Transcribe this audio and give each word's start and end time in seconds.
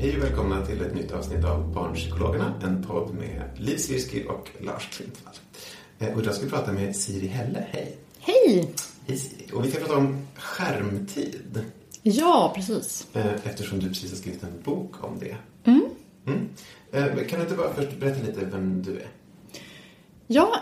Hej 0.00 0.16
och 0.16 0.22
välkomna 0.24 0.66
till 0.66 0.80
ett 0.80 0.94
nytt 0.94 1.12
avsnitt 1.12 1.44
av 1.44 1.72
Barnpsykologerna, 1.74 2.52
en 2.64 2.82
podd 2.84 3.14
med 3.14 3.42
Liv 3.56 3.76
Svirsky 3.76 4.24
och 4.24 4.48
Lars 4.60 4.88
Klintvall. 4.92 5.34
Eh, 5.98 6.14
Och 6.14 6.22
idag 6.22 6.34
ska 6.34 6.44
vi 6.44 6.50
prata 6.50 6.72
med 6.72 6.96
Siri 6.96 7.26
Helle. 7.26 7.66
Hej! 7.70 7.96
Hej! 8.20 8.74
Hej 9.06 9.16
Siri. 9.18 9.46
Och 9.52 9.64
vi 9.64 9.70
ska 9.70 9.80
prata 9.80 9.96
om 9.96 10.26
skärmtid. 10.36 11.64
Ja, 12.02 12.52
precis. 12.56 13.06
eh, 13.12 13.26
Eftersom 13.44 13.78
du 13.80 13.88
precis 13.88 14.10
har 14.10 14.16
skrivit 14.18 14.42
en 14.42 14.62
bok 14.64 15.04
om 15.04 15.18
det. 15.18 15.36
Mm. 15.70 15.84
Mm. 16.26 16.48
Eh, 16.92 17.26
Kan 17.26 17.38
du 17.38 17.44
inte 17.44 17.56
bara 17.56 17.74
först 17.74 18.00
berätta 18.00 18.26
lite 18.26 18.44
vem 18.44 18.82
du 18.82 18.90
är? 18.96 19.06
Ja, 20.26 20.52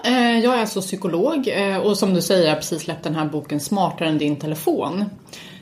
jag 0.42 0.54
är 0.54 0.60
alltså 0.60 0.80
psykolog 0.80 1.48
och 1.84 1.98
som 1.98 2.14
du 2.14 2.22
säger 2.22 2.42
jag 2.44 2.50
har 2.50 2.56
precis 2.56 2.82
släppt 2.82 3.04
den 3.04 3.14
här 3.14 3.26
boken 3.28 3.60
Smartare 3.60 4.08
än 4.08 4.18
din 4.18 4.36
telefon. 4.36 5.04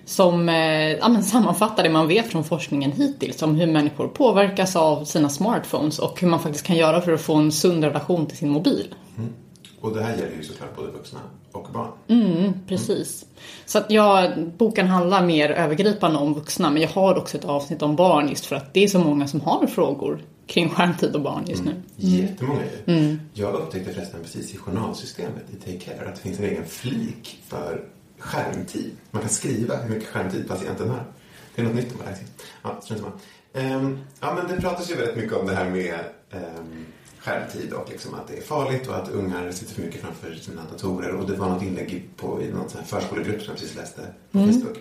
Som 0.07 0.49
eh, 0.49 0.93
ja, 0.93 1.09
men 1.09 1.23
sammanfattar 1.23 1.83
det 1.83 1.91
man 1.91 2.09
vet 2.09 2.27
från 2.27 2.45
forskningen 2.45 2.93
hittills 2.93 3.43
om 3.43 3.55
hur 3.55 3.67
människor 3.67 4.09
påverkas 4.09 4.77
av 4.77 5.05
sina 5.05 5.29
smartphones 5.29 5.99
och 5.99 6.21
hur 6.21 6.29
man 6.29 6.41
faktiskt 6.41 6.67
kan 6.67 6.77
göra 6.77 7.01
för 7.01 7.13
att 7.13 7.21
få 7.21 7.35
en 7.35 7.53
sund 7.53 7.85
relation 7.85 8.27
till 8.27 8.37
sin 8.37 8.49
mobil. 8.49 8.95
Och 9.81 9.95
det 9.95 10.03
här 10.03 10.17
gäller 10.17 10.37
ju 10.37 10.43
såklart 10.43 10.77
både 10.77 10.91
vuxna 10.91 11.21
och 11.53 11.69
barn. 11.73 11.89
Mm, 12.09 12.53
precis. 12.69 13.27
Så 13.67 13.79
att 13.79 13.91
jag, 13.91 14.33
boken 14.57 14.87
handlar 14.87 15.27
mer 15.27 15.51
övergripande 15.51 16.19
om 16.19 16.35
vuxna 16.35 16.71
men 16.71 16.83
jag 16.83 16.89
har 16.89 17.19
också 17.19 17.39
ett 17.39 17.45
avsnitt 17.45 17.83
om 17.83 17.97
barn 17.97 18.29
just 18.29 18.47
för 18.47 18.57
att 18.57 18.75
det 18.75 18.85
är 18.85 18.89
så 18.89 18.99
många 18.99 19.29
som 19.29 19.41
har 19.41 19.67
frågor 19.67 20.23
kring 20.47 20.69
skärmtid 20.69 21.15
och 21.15 21.21
barn 21.21 21.45
just 21.47 21.65
nu. 21.65 21.73
Jättemånga 21.97 22.61
ju. 22.87 23.19
Jag 23.35 23.55
upptäckte 23.55 23.93
förresten 23.93 24.21
precis 24.23 24.55
i 24.55 24.57
journalsystemet 24.57 25.45
i 25.53 25.57
Take 25.57 25.79
Care 25.79 26.09
att 26.09 26.15
det 26.15 26.21
finns 26.21 26.39
en 26.39 26.45
egen 26.45 26.67
flik 26.67 27.39
för 27.49 27.85
skärmtid. 28.19 28.97
Man 29.11 29.23
kan 29.23 29.31
skriva 29.31 29.77
hur 29.77 29.95
mycket 29.95 30.09
skärmtid 30.09 30.49
patienten 30.49 30.91
har. 30.91 31.05
Det 31.55 31.63
är 31.63 31.67
något 31.67 31.75
nytt 31.75 31.93
de 31.93 32.05
har 32.05 32.11
lärt 32.11 32.21
Ja, 32.63 32.81
samma. 32.83 33.13
Ehm, 33.53 33.99
Ja, 34.21 34.35
men 34.35 34.49
det 34.57 34.61
pratas 34.61 34.91
ju 34.91 34.95
väldigt 34.95 35.17
mycket 35.17 35.33
om 35.33 35.47
det 35.47 35.55
här 35.55 35.71
med 35.71 35.99
ehm, 36.31 36.87
skärmtid 37.19 37.73
och 37.73 37.91
liksom 37.91 38.15
att 38.15 38.29
det 38.29 38.37
är 38.37 38.43
farligt 38.43 38.89
och 38.89 38.97
att 38.97 39.09
ungar 39.09 39.51
sitter 39.53 39.75
för 39.75 39.83
mycket 39.83 40.01
framför 40.01 40.35
sina 40.35 40.63
datorer. 40.73 41.15
Och 41.15 41.31
det 41.31 41.37
var 41.37 41.49
något 41.49 41.63
inlägg 41.63 42.09
på, 42.17 42.43
i 42.43 42.51
någon 42.53 42.69
förskolegrupp 42.87 43.43
som 43.43 43.51
jag 43.51 43.61
precis 43.61 43.77
läste 43.77 44.01
på 44.33 44.39
Facebook 44.39 44.79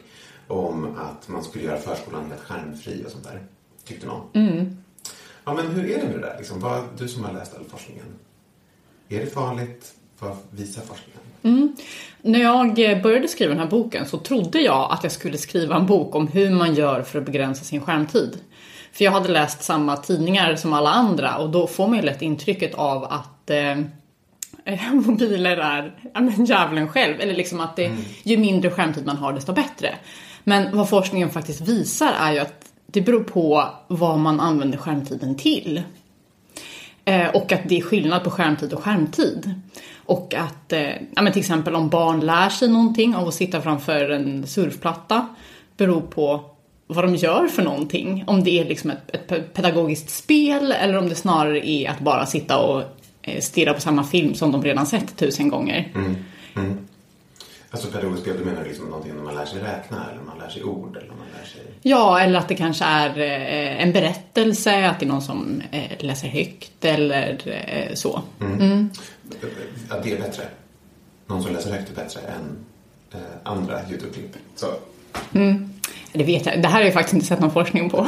om 0.47 0.95
att 0.97 1.27
man 1.27 1.43
skulle 1.43 1.63
göra 1.63 1.77
förskolan 1.79 2.25
helt 2.29 2.41
skärmfri 2.41 3.03
och 3.07 3.11
sånt 3.11 3.23
där. 3.23 3.43
Tyckte 3.85 4.07
någon. 4.07 4.21
Ja, 5.45 5.53
men 5.53 5.67
hur 5.67 5.85
är 5.85 5.97
det 5.97 6.03
med 6.03 6.13
det 6.15 6.21
där? 6.27 6.37
Liksom, 6.37 6.59
vad, 6.59 6.83
du 6.97 7.07
som 7.07 7.23
har 7.23 7.33
läst 7.33 7.55
all 7.57 7.65
forskningen. 7.65 8.05
Är 9.09 9.19
det 9.19 9.25
farligt? 9.27 9.93
Vad 10.23 10.37
visar 10.49 10.81
forskningen? 10.81 11.75
När 12.21 12.39
jag 12.39 13.01
började 13.01 13.27
skriva 13.27 13.49
den 13.49 13.59
här 13.59 13.67
boken 13.67 14.05
så 14.05 14.17
trodde 14.17 14.61
jag 14.61 14.91
att 14.91 15.03
jag 15.03 15.11
skulle 15.11 15.37
skriva 15.37 15.75
en 15.75 15.85
bok 15.85 16.15
om 16.15 16.27
hur 16.27 16.49
man 16.49 16.75
gör 16.75 17.01
för 17.01 17.19
att 17.19 17.25
begränsa 17.25 17.63
sin 17.63 17.81
skärmtid. 17.81 18.37
För 18.91 19.05
jag 19.05 19.11
hade 19.11 19.29
läst 19.29 19.63
samma 19.63 19.97
tidningar 19.97 20.55
som 20.55 20.73
alla 20.73 20.89
andra 20.89 21.37
och 21.37 21.49
då 21.49 21.67
får 21.67 21.87
man 21.87 21.97
ju 21.97 22.03
lätt 22.03 22.21
intrycket 22.21 22.75
av 22.75 23.03
att 23.03 23.49
eh, 23.49 23.79
eh, 24.65 24.93
mobiler 24.93 25.57
är 25.57 25.95
ja, 26.13 26.21
men 26.21 26.45
djävulen 26.45 26.87
själv. 26.87 27.21
Eller 27.21 27.33
liksom 27.33 27.59
att 27.59 27.75
det, 27.75 27.91
ju 28.23 28.37
mindre 28.37 28.71
skärmtid 28.71 29.05
man 29.05 29.17
har 29.17 29.33
desto 29.33 29.53
bättre. 29.53 29.95
Men 30.43 30.77
vad 30.77 30.89
forskningen 30.89 31.29
faktiskt 31.29 31.61
visar 31.61 32.13
är 32.19 32.33
ju 32.33 32.39
att 32.39 32.65
det 32.85 33.01
beror 33.01 33.23
på 33.23 33.69
vad 33.87 34.19
man 34.19 34.39
använder 34.39 34.77
skärmtiden 34.77 35.35
till. 35.35 35.81
Eh, 37.05 37.27
och 37.27 37.51
att 37.51 37.61
det 37.69 37.77
är 37.77 37.81
skillnad 37.81 38.23
på 38.23 38.29
skärmtid 38.29 38.73
och 38.73 38.83
skärmtid. 38.83 39.53
Och 40.05 40.33
att 40.33 40.73
eh, 40.73 40.89
ja, 41.15 41.21
men 41.21 41.33
till 41.33 41.39
exempel 41.39 41.75
om 41.75 41.89
barn 41.89 42.19
lär 42.19 42.49
sig 42.49 42.67
någonting 42.67 43.15
av 43.15 43.27
att 43.27 43.33
sitta 43.33 43.61
framför 43.61 44.09
en 44.09 44.47
surfplatta 44.47 45.27
beror 45.77 46.01
på 46.01 46.41
vad 46.87 47.03
de 47.03 47.15
gör 47.15 47.47
för 47.47 47.63
någonting. 47.63 48.23
Om 48.27 48.43
det 48.43 48.59
är 48.59 48.65
liksom 48.65 48.89
ett, 48.89 49.31
ett 49.31 49.53
pedagogiskt 49.53 50.09
spel 50.09 50.71
eller 50.71 50.97
om 50.97 51.09
det 51.09 51.15
snarare 51.15 51.69
är 51.69 51.89
att 51.89 51.99
bara 51.99 52.25
sitta 52.25 52.57
och 52.57 52.83
eh, 53.21 53.39
stirra 53.41 53.73
på 53.73 53.81
samma 53.81 54.03
film 54.03 54.33
som 54.33 54.51
de 54.51 54.63
redan 54.63 54.85
sett 54.85 55.17
tusen 55.17 55.49
gånger. 55.49 55.91
Mm. 55.95 56.15
Mm. 56.55 56.87
Alltså 57.73 57.87
pedagogiskt 57.87 58.21
spel, 58.21 58.37
du 58.37 58.45
menar 58.45 58.63
liksom 58.63 58.85
någonting 58.85 59.15
när 59.15 59.23
man 59.23 59.35
lär 59.35 59.45
sig 59.45 59.61
räkna 59.61 60.09
eller 60.11 60.21
man 60.21 60.37
lär 60.37 60.49
sig 60.49 60.63
ord 60.63 60.97
eller 60.97 61.07
man 61.07 61.27
lär 61.37 61.45
sig... 61.47 61.61
Ja, 61.81 62.19
eller 62.19 62.39
att 62.39 62.47
det 62.47 62.55
kanske 62.55 62.85
är 62.85 63.19
eh, 63.19 63.83
en 63.83 63.91
berättelse, 63.93 64.89
att 64.89 64.99
det 64.99 65.05
är 65.05 65.07
någon 65.07 65.21
som 65.21 65.61
eh, 65.71 65.91
läser 66.05 66.27
högt 66.27 66.85
eller 66.85 67.41
eh, 67.67 67.93
så. 67.93 68.21
Att 69.89 70.03
det 70.03 70.11
är 70.11 70.17
bättre. 70.21 70.43
Någon 71.27 71.43
som 71.43 71.53
läser 71.53 71.71
högt 71.71 71.89
är 71.89 71.95
bättre 71.95 72.19
än 72.21 72.65
andra 73.43 73.79
YouTube-klipp. 73.89 74.35
Så, 74.55 74.67
Det 76.13 76.23
vet 76.23 76.45
jag, 76.45 76.61
det 76.61 76.67
här 76.67 76.77
har 76.77 76.83
jag 76.85 76.93
faktiskt 76.93 77.13
inte 77.13 77.25
sett 77.25 77.39
någon 77.39 77.51
forskning 77.51 77.89
på. 77.89 78.07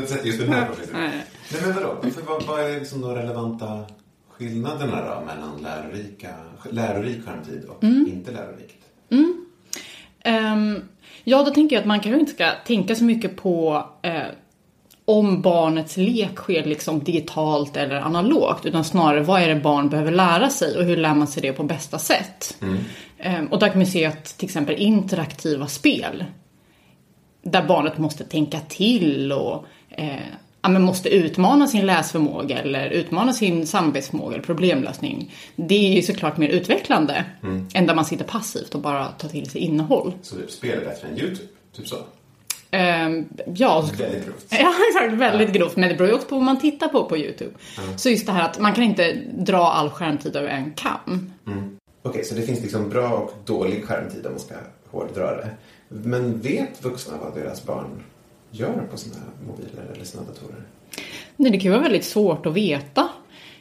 just, 0.00 0.24
just 0.26 0.38
den 0.38 0.52
här 0.52 0.66
forskningen? 0.66 1.10
Nej. 1.10 1.24
Nej, 1.52 1.62
men 1.62 1.74
vadå? 1.74 2.10
För 2.10 2.22
vad, 2.22 2.42
vad 2.42 2.60
är 2.60 2.80
liksom 2.80 3.00
de 3.00 3.14
relevanta 3.14 3.84
skillnaderna 4.30 4.96
då 4.96 5.24
mellan 5.26 5.62
lärorika, 5.62 6.28
lärorik 6.70 7.24
skärmtid 7.24 7.64
och 7.64 7.84
inte 7.84 8.30
lärorikt? 8.30 8.76
Ehm, 10.24 10.88
ja, 11.24 11.42
då 11.42 11.50
tänker 11.50 11.76
jag 11.76 11.80
att 11.80 11.86
man 11.86 12.00
kanske 12.00 12.20
inte 12.20 12.32
ska 12.32 12.50
tänka 12.66 12.94
så 12.94 13.04
mycket 13.04 13.36
på 13.36 13.86
eh, 14.02 14.22
om 15.04 15.42
barnets 15.42 15.96
lek 15.96 16.36
sker 16.36 16.64
liksom 16.64 17.04
digitalt 17.04 17.76
eller 17.76 17.96
analogt, 17.96 18.66
utan 18.66 18.84
snarare 18.84 19.20
vad 19.20 19.42
är 19.42 19.48
det 19.48 19.60
barn 19.60 19.88
behöver 19.88 20.12
lära 20.12 20.50
sig 20.50 20.78
och 20.78 20.84
hur 20.84 20.96
lär 20.96 21.14
man 21.14 21.26
sig 21.26 21.42
det 21.42 21.52
på 21.52 21.62
bästa 21.62 21.98
sätt? 21.98 22.56
Ehm, 23.18 23.46
och 23.46 23.58
där 23.58 23.68
kan 23.68 23.80
vi 23.80 23.86
se 23.86 24.06
att 24.06 24.24
till 24.24 24.46
exempel 24.46 24.76
interaktiva 24.76 25.66
spel, 25.66 26.24
där 27.42 27.62
barnet 27.62 27.98
måste 27.98 28.24
tänka 28.24 28.60
till 28.60 29.32
och 29.32 29.64
eh, 29.90 30.16
ja, 30.62 30.68
men 30.68 30.82
måste 30.82 31.08
utmana 31.08 31.66
sin 31.66 31.86
läsförmåga 31.86 32.58
eller 32.58 32.90
utmana 32.90 33.32
sin 33.32 33.66
samarbetsförmåga 33.66 34.34
eller 34.34 34.44
problemlösning. 34.44 35.34
Det 35.56 35.92
är 35.92 35.96
ju 35.96 36.02
såklart 36.02 36.36
mer 36.36 36.48
utvecklande 36.48 37.24
än 37.74 37.86
där 37.86 37.94
man 37.94 38.04
sitter 38.04 38.24
passivt 38.24 38.74
och 38.74 38.80
bara 38.80 39.06
tar 39.08 39.28
till 39.28 39.50
sig 39.50 39.60
innehåll. 39.60 40.12
Så 40.22 40.36
typ 40.36 40.50
spel 40.50 40.78
är 40.78 40.84
bättre 40.84 41.08
än 41.08 41.18
YouTube? 41.18 41.48
Typ 41.76 41.88
så? 41.88 41.96
Ehm, 42.70 43.28
ja, 43.54 43.88
Väldigt 43.98 44.24
grovt. 44.24 44.46
ja, 44.50 44.74
exakt. 44.88 45.12
Väldigt 45.14 45.52
grovt. 45.52 45.76
Men 45.76 45.88
det 45.88 45.94
beror 45.94 46.08
ju 46.08 46.14
också 46.14 46.28
på 46.28 46.34
vad 46.34 46.44
man 46.44 46.60
tittar 46.60 46.88
på 46.88 47.04
på 47.04 47.16
YouTube. 47.16 47.50
Så 47.96 48.10
just 48.10 48.26
det 48.26 48.32
här 48.32 48.44
att 48.44 48.58
man 48.58 48.74
kan 48.74 48.84
inte 48.84 49.16
dra 49.32 49.70
all 49.70 49.90
skärmtid 49.90 50.36
över 50.36 50.48
en 50.48 50.72
kam. 50.72 51.32
Okej, 52.02 52.24
så 52.24 52.34
det 52.34 52.42
finns 52.42 52.60
liksom 52.60 52.88
bra 52.88 53.08
och 53.08 53.32
dålig 53.44 53.84
skärmtid 53.84 54.26
om 54.26 54.32
man 54.32 54.40
ska 54.40 54.54
hårdra 54.90 55.36
det. 55.36 55.50
Men 55.88 56.40
vet 56.40 56.84
vuxna 56.84 57.14
vad 57.24 57.34
deras 57.34 57.64
barn 57.64 58.02
gör 58.50 58.86
på 58.90 58.96
sina 58.96 59.16
mobiler 59.46 59.92
eller 59.94 60.04
sina 60.04 60.22
datorer? 60.22 60.62
Nej, 61.36 61.50
det 61.52 61.58
kan 61.58 61.64
ju 61.64 61.70
vara 61.70 61.82
väldigt 61.82 62.04
svårt 62.04 62.46
att 62.46 62.54
veta. 62.54 63.08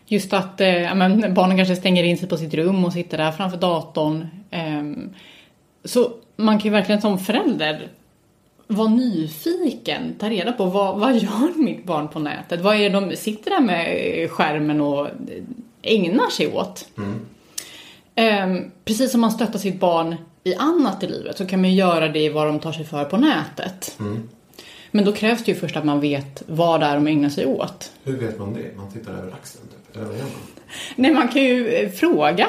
Just 0.05 0.33
att 0.33 0.61
eh, 0.61 0.95
men, 0.95 1.33
barnen 1.33 1.57
kanske 1.57 1.75
stänger 1.75 2.03
in 2.03 2.17
sig 2.17 2.29
på 2.29 2.37
sitt 2.37 2.53
rum 2.53 2.85
och 2.85 2.93
sitter 2.93 3.17
där 3.17 3.31
framför 3.31 3.57
datorn. 3.57 4.27
Eh, 4.49 4.83
så 5.83 6.13
man 6.35 6.59
kan 6.59 6.63
ju 6.63 6.69
verkligen 6.69 7.01
som 7.01 7.19
förälder 7.19 7.87
vara 8.67 8.89
nyfiken, 8.89 10.15
ta 10.19 10.29
reda 10.29 10.51
på 10.51 10.65
vad, 10.65 10.99
vad 10.99 11.17
gör 11.17 11.57
mitt 11.57 11.85
barn 11.85 12.07
på 12.07 12.19
nätet? 12.19 12.61
Vad 12.61 12.75
är 12.75 12.89
det 12.89 12.99
de 12.99 13.15
sitter 13.15 13.51
där 13.51 13.59
med 13.61 14.31
skärmen 14.31 14.81
och 14.81 15.07
ägnar 15.81 16.29
sig 16.29 16.53
åt? 16.53 16.87
Mm. 16.97 17.25
Eh, 18.15 18.69
precis 18.85 19.11
som 19.11 19.21
man 19.21 19.31
stöttar 19.31 19.59
sitt 19.59 19.79
barn 19.79 20.15
i 20.43 20.55
annat 20.55 21.03
i 21.03 21.07
livet 21.07 21.37
så 21.37 21.45
kan 21.45 21.61
man 21.61 21.75
göra 21.75 22.07
det 22.07 22.19
i 22.19 22.29
vad 22.29 22.47
de 22.47 22.59
tar 22.59 22.71
sig 22.71 22.85
för 22.85 23.05
på 23.05 23.17
nätet. 23.17 23.95
Mm. 23.99 24.29
Men 24.91 25.05
då 25.05 25.11
krävs 25.11 25.43
det 25.43 25.51
ju 25.51 25.57
först 25.57 25.77
att 25.77 25.85
man 25.85 25.99
vet 25.99 26.43
vad 26.47 26.79
det 26.79 26.85
är 26.85 26.95
de 26.95 27.07
ägnar 27.07 27.29
sig 27.29 27.45
åt. 27.45 27.91
Hur 28.03 28.17
vet 28.17 28.39
man 28.39 28.53
det? 28.53 28.77
Man 28.77 28.91
tittar 28.91 29.13
över 29.13 29.31
axeln 29.31 29.63
typ? 29.67 29.95
Eller 29.95 30.05
vad 30.05 30.15
gör 30.15 30.23
man? 30.23 30.31
Nej, 30.95 31.13
man 31.13 31.27
kan 31.27 31.43
ju 31.43 31.67
eh, 31.67 31.91
fråga. 31.91 32.47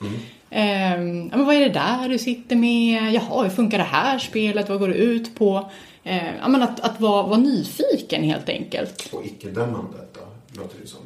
Mm. 0.00 0.12
Eh, 0.50 1.30
men 1.30 1.46
vad 1.46 1.54
är 1.54 1.60
det 1.60 1.68
där 1.68 2.08
du 2.08 2.18
sitter 2.18 2.56
med? 2.56 3.12
Jaha, 3.12 3.42
hur 3.42 3.50
funkar 3.50 3.78
det 3.78 3.84
här 3.84 4.18
spelet? 4.18 4.68
Vad 4.68 4.78
går 4.78 4.88
det 4.88 4.94
ut 4.94 5.34
på? 5.34 5.70
Eh, 6.04 6.36
ja, 6.36 6.48
men 6.48 6.62
att, 6.62 6.80
att 6.80 7.00
vara, 7.00 7.26
vara 7.26 7.38
nyfiken 7.38 8.22
helt 8.22 8.48
enkelt. 8.48 9.08
Och 9.12 9.24
icke-dömandet 9.24 10.14
då, 10.14 10.60
låter 10.60 10.78
det 10.82 10.86
som. 10.86 11.00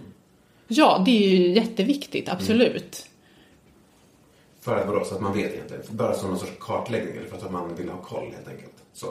Ja, 0.68 1.02
det 1.06 1.10
är 1.10 1.28
ju 1.28 1.52
jätteviktigt, 1.52 2.28
absolut. 2.28 3.06
Mm. 3.06 3.12
För 4.60 4.76
att 4.76 4.86
vadå, 4.86 5.04
så 5.04 5.14
att 5.14 5.20
man 5.20 5.32
vet 5.32 5.54
egentligen? 5.54 5.82
Bara 5.90 6.14
som 6.14 6.28
någon 6.28 6.38
sorts 6.38 6.52
kartläggning 6.60 7.16
eller 7.16 7.28
för 7.28 7.36
att 7.36 7.52
man 7.52 7.74
vill 7.74 7.88
ha 7.88 8.02
koll 8.02 8.32
helt 8.36 8.48
enkelt? 8.48 8.74
Så. 8.92 9.06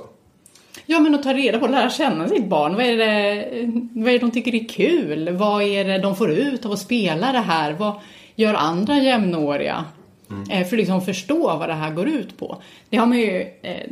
Ja, 0.86 1.00
men 1.00 1.16
att 1.16 1.24
ta 1.24 1.34
reda 1.34 1.60
på, 1.60 1.68
lära 1.68 1.90
känna 1.90 2.28
sitt 2.28 2.46
barn. 2.46 2.76
Vad 2.76 2.86
är, 2.86 2.98
det, 2.98 3.46
vad 3.94 4.08
är 4.08 4.14
det 4.14 4.20
de 4.20 4.32
tycker 4.32 4.56
är 4.56 4.68
kul? 4.68 5.30
Vad 5.30 5.64
är 5.64 5.86
det 5.86 5.98
de 5.98 6.16
får 6.16 6.32
ut 6.32 6.66
av 6.66 6.72
att 6.72 6.80
spela 6.80 7.32
det 7.32 7.40
här? 7.40 7.72
Vad 7.74 7.94
gör 8.36 8.54
andra 8.54 8.98
jämnåriga? 8.98 9.86
Mm. 10.30 10.50
Eh, 10.50 10.68
för 10.68 10.76
att 10.76 10.80
liksom 10.80 11.02
förstå 11.02 11.58
vad 11.58 11.70
det 11.70 11.74
här 11.74 11.92
går 11.92 12.08
ut 12.08 12.38
på. 12.38 12.62
Det 12.90 12.98
har 12.98 13.06
man 13.06 13.18
ju 13.18 13.48
eh, 13.62 13.90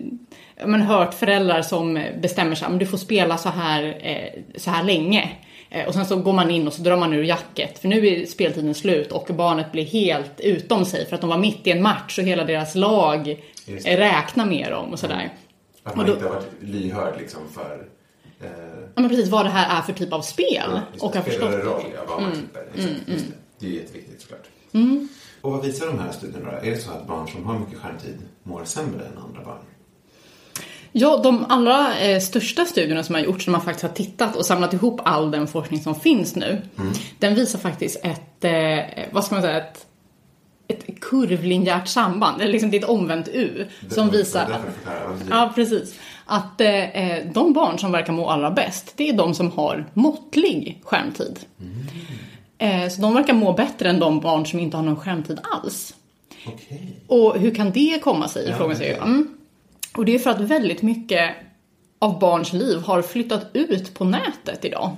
man 0.65 0.81
hört 0.81 1.13
föräldrar 1.13 1.61
som 1.61 2.03
bestämmer 2.21 2.55
sig, 2.55 2.69
men 2.69 2.79
du 2.79 2.85
får 2.85 2.97
spela 2.97 3.37
så 3.37 3.49
här, 3.49 3.97
eh, 4.01 4.41
så 4.55 4.69
här 4.71 4.83
länge. 4.83 5.29
Eh, 5.69 5.87
och 5.87 5.93
sen 5.93 6.05
så 6.05 6.15
går 6.15 6.33
man 6.33 6.51
in 6.51 6.67
och 6.67 6.73
så 6.73 6.81
drar 6.81 6.97
man 6.97 7.13
ur 7.13 7.23
jacket 7.23 7.79
för 7.79 7.87
nu 7.87 8.07
är 8.07 8.25
speltiden 8.25 8.73
slut 8.73 9.11
och 9.11 9.29
barnet 9.29 9.71
blir 9.71 9.85
helt 9.85 10.39
utom 10.39 10.85
sig 10.85 11.05
för 11.05 11.15
att 11.15 11.21
de 11.21 11.29
var 11.29 11.37
mitt 11.37 11.67
i 11.67 11.71
en 11.71 11.81
match 11.81 12.19
och 12.19 12.25
hela 12.25 12.43
deras 12.43 12.75
lag 12.75 13.43
räknar 13.85 14.45
med 14.45 14.71
dem 14.71 14.91
och 14.91 14.99
sådär. 14.99 15.15
Mm. 15.15 15.29
Att 15.83 15.95
man 15.95 16.05
då, 16.05 16.13
inte 16.13 16.25
har 16.25 16.33
varit 16.33 16.51
lyhörd 16.61 17.17
liksom 17.17 17.41
för 17.53 17.87
eh, 18.39 18.49
Ja 18.95 19.01
men 19.01 19.09
precis 19.09 19.29
vad 19.29 19.45
det 19.45 19.49
här 19.49 19.77
är 19.77 19.81
för 19.81 19.93
typ 19.93 20.13
av 20.13 20.21
spel. 20.21 20.69
Ja, 20.69 20.81
och 20.99 21.15
har 21.15 21.21
förstått 21.21 21.51
roll, 21.51 21.83
ja, 21.95 22.01
vad 22.07 22.21
man 22.21 22.31
mm, 22.31 22.39
klipper. 22.39 22.61
Exakt, 22.61 23.07
mm, 23.07 23.19
mm. 23.19 23.21
Det. 23.59 23.65
det 23.65 23.67
är 23.67 23.81
jätteviktigt 23.81 24.21
såklart. 24.21 24.47
Mm. 24.71 25.07
Och 25.41 25.51
vad 25.51 25.65
visar 25.65 25.87
de 25.87 25.99
här 25.99 26.11
studierna 26.11 26.51
då? 26.51 26.57
Är 26.67 26.71
det 26.71 26.77
så 26.77 26.91
att 26.91 27.07
barn 27.07 27.27
som 27.27 27.45
har 27.45 27.59
mycket 27.59 27.79
skärmtid 27.79 28.17
mår 28.43 28.65
sämre 28.65 29.05
än 29.05 29.17
andra 29.17 29.43
barn? 29.43 29.59
Ja, 30.91 31.17
de 31.23 31.45
allra 31.49 31.99
eh, 31.99 32.19
största 32.19 32.65
studierna 32.65 33.03
som 33.03 33.15
har 33.15 33.21
gjorts, 33.21 33.47
när 33.47 33.51
man 33.51 33.61
faktiskt 33.61 33.83
har 33.83 33.89
tittat 33.89 34.35
och 34.35 34.45
samlat 34.45 34.73
ihop 34.73 35.01
all 35.03 35.31
den 35.31 35.47
forskning 35.47 35.83
som 35.83 35.95
finns 35.95 36.35
nu, 36.35 36.61
mm. 36.77 36.93
den 37.19 37.35
visar 37.35 37.59
faktiskt 37.59 37.99
ett, 38.03 38.43
eh, 38.43 39.03
vad 39.11 39.25
ska 39.25 39.35
man 39.35 39.41
säga, 39.41 39.57
ett, 39.57 39.85
ett 40.67 40.99
kurvlinjärt 41.01 41.87
samband, 41.87 42.41
eller 42.41 42.51
liksom 42.51 42.71
det 42.71 42.77
är 42.77 42.79
ett 42.83 42.89
omvänt 42.89 43.27
U, 43.33 43.67
det, 43.81 43.93
som 43.93 44.09
visar... 44.09 44.47
Det 44.49 45.25
ja, 45.29 45.51
precis. 45.55 45.99
Att 46.25 46.61
eh, 46.61 46.89
eh, 46.89 47.25
de 47.33 47.53
barn 47.53 47.79
som 47.79 47.91
verkar 47.91 48.13
må 48.13 48.29
allra 48.29 48.51
bäst, 48.51 48.93
det 48.95 49.09
är 49.09 49.13
de 49.13 49.33
som 49.33 49.51
har 49.51 49.85
måttlig 49.93 50.81
skärmtid. 50.83 51.39
Mm. 51.59 52.83
Eh, 52.83 52.89
så 52.89 53.01
de 53.01 53.13
verkar 53.13 53.33
må 53.33 53.53
bättre 53.53 53.89
än 53.89 53.99
de 53.99 54.19
barn 54.19 54.45
som 54.45 54.59
inte 54.59 54.77
har 54.77 54.83
någon 54.83 54.99
skärmtid 54.99 55.39
alls. 55.51 55.95
Okay. 56.47 56.79
Och 57.07 57.39
hur 57.39 57.55
kan 57.55 57.71
det 57.71 57.99
komma 58.03 58.27
sig, 58.27 58.47
ja, 58.49 58.57
frågar 58.57 58.75
sig 58.75 58.93
mm. 58.93 59.37
Och 59.97 60.05
det 60.05 60.15
är 60.15 60.19
för 60.19 60.29
att 60.29 60.41
väldigt 60.41 60.81
mycket 60.81 61.35
av 61.99 62.19
barns 62.19 62.53
liv 62.53 62.77
har 62.77 63.01
flyttat 63.01 63.49
ut 63.53 63.93
på 63.93 64.05
nätet 64.05 64.65
idag. 64.65 64.97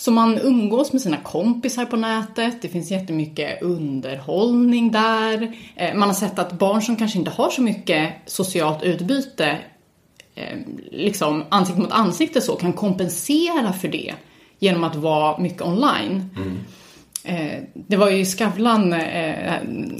Så 0.00 0.10
man 0.10 0.38
umgås 0.38 0.92
med 0.92 1.02
sina 1.02 1.16
kompisar 1.16 1.84
på 1.84 1.96
nätet, 1.96 2.62
det 2.62 2.68
finns 2.68 2.90
jättemycket 2.90 3.62
underhållning 3.62 4.92
där. 4.92 5.56
Eh, 5.76 5.94
man 5.94 6.08
har 6.08 6.14
sett 6.14 6.38
att 6.38 6.52
barn 6.52 6.82
som 6.82 6.96
kanske 6.96 7.18
inte 7.18 7.30
har 7.30 7.50
så 7.50 7.62
mycket 7.62 8.12
socialt 8.26 8.82
utbyte, 8.82 9.58
eh, 10.34 10.58
liksom 10.90 11.44
ansikte 11.48 11.80
mot 11.80 11.90
ansikte 11.92 12.40
så, 12.40 12.56
kan 12.56 12.72
kompensera 12.72 13.72
för 13.72 13.88
det 13.88 14.14
genom 14.58 14.84
att 14.84 14.96
vara 14.96 15.38
mycket 15.38 15.62
online. 15.62 16.30
Mm. 16.36 16.58
Eh, 17.24 17.62
det 17.74 17.96
var 17.96 18.10
ju 18.10 18.18
i 18.18 18.26
Skavlan 18.26 18.92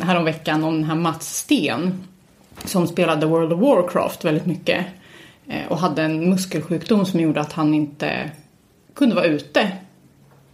häromveckan 0.03 0.65
om 0.65 0.75
den 0.75 0.85
här 0.85 0.95
Mats 0.95 1.37
Sten 1.37 2.05
som 2.65 2.87
spelade 2.87 3.27
World 3.27 3.53
of 3.53 3.61
Warcraft 3.61 4.25
väldigt 4.25 4.47
mycket 4.47 4.87
och 5.69 5.79
hade 5.79 6.03
en 6.03 6.31
muskelsjukdom 6.31 7.07
som 7.07 7.21
gjorde 7.21 7.41
att 7.41 7.53
han 7.53 7.75
inte 7.75 8.31
kunde 8.95 9.15
vara 9.15 9.27
ute 9.27 9.73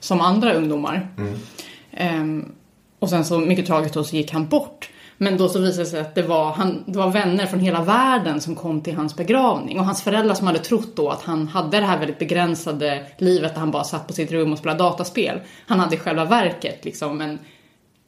som 0.06 0.20
andra 0.20 0.54
ungdomar. 0.54 1.08
Mm. 1.18 2.20
Um, 2.20 2.52
och 2.98 3.10
sen 3.10 3.24
så 3.24 3.38
mycket 3.38 3.66
tragiskt 3.66 3.94
då 3.94 4.04
så 4.04 4.16
gick 4.16 4.32
han 4.32 4.48
bort. 4.48 4.90
Men 5.18 5.36
då 5.36 5.48
så 5.48 5.58
visade 5.58 5.82
det 5.82 5.90
sig 5.90 6.00
att 6.00 6.14
det 6.14 6.22
var, 6.22 6.52
han, 6.52 6.84
det 6.86 6.98
var 6.98 7.10
vänner 7.10 7.46
från 7.46 7.60
hela 7.60 7.84
världen 7.84 8.40
som 8.40 8.54
kom 8.54 8.80
till 8.80 8.94
hans 8.94 9.16
begravning. 9.16 9.78
Och 9.78 9.84
hans 9.84 10.02
föräldrar 10.02 10.34
som 10.34 10.46
hade 10.46 10.58
trott 10.58 10.96
då 10.96 11.08
att 11.08 11.22
han 11.22 11.48
hade 11.48 11.80
det 11.80 11.86
här 11.86 11.98
väldigt 11.98 12.18
begränsade 12.18 13.06
livet 13.18 13.54
där 13.54 13.60
han 13.60 13.70
bara 13.70 13.84
satt 13.84 14.06
på 14.06 14.12
sitt 14.12 14.32
rum 14.32 14.52
och 14.52 14.58
spelade 14.58 14.78
dataspel. 14.78 15.40
Han 15.66 15.80
hade 15.80 15.94
i 15.94 15.98
själva 15.98 16.24
verket 16.24 16.84
liksom 16.84 17.20
en, 17.20 17.38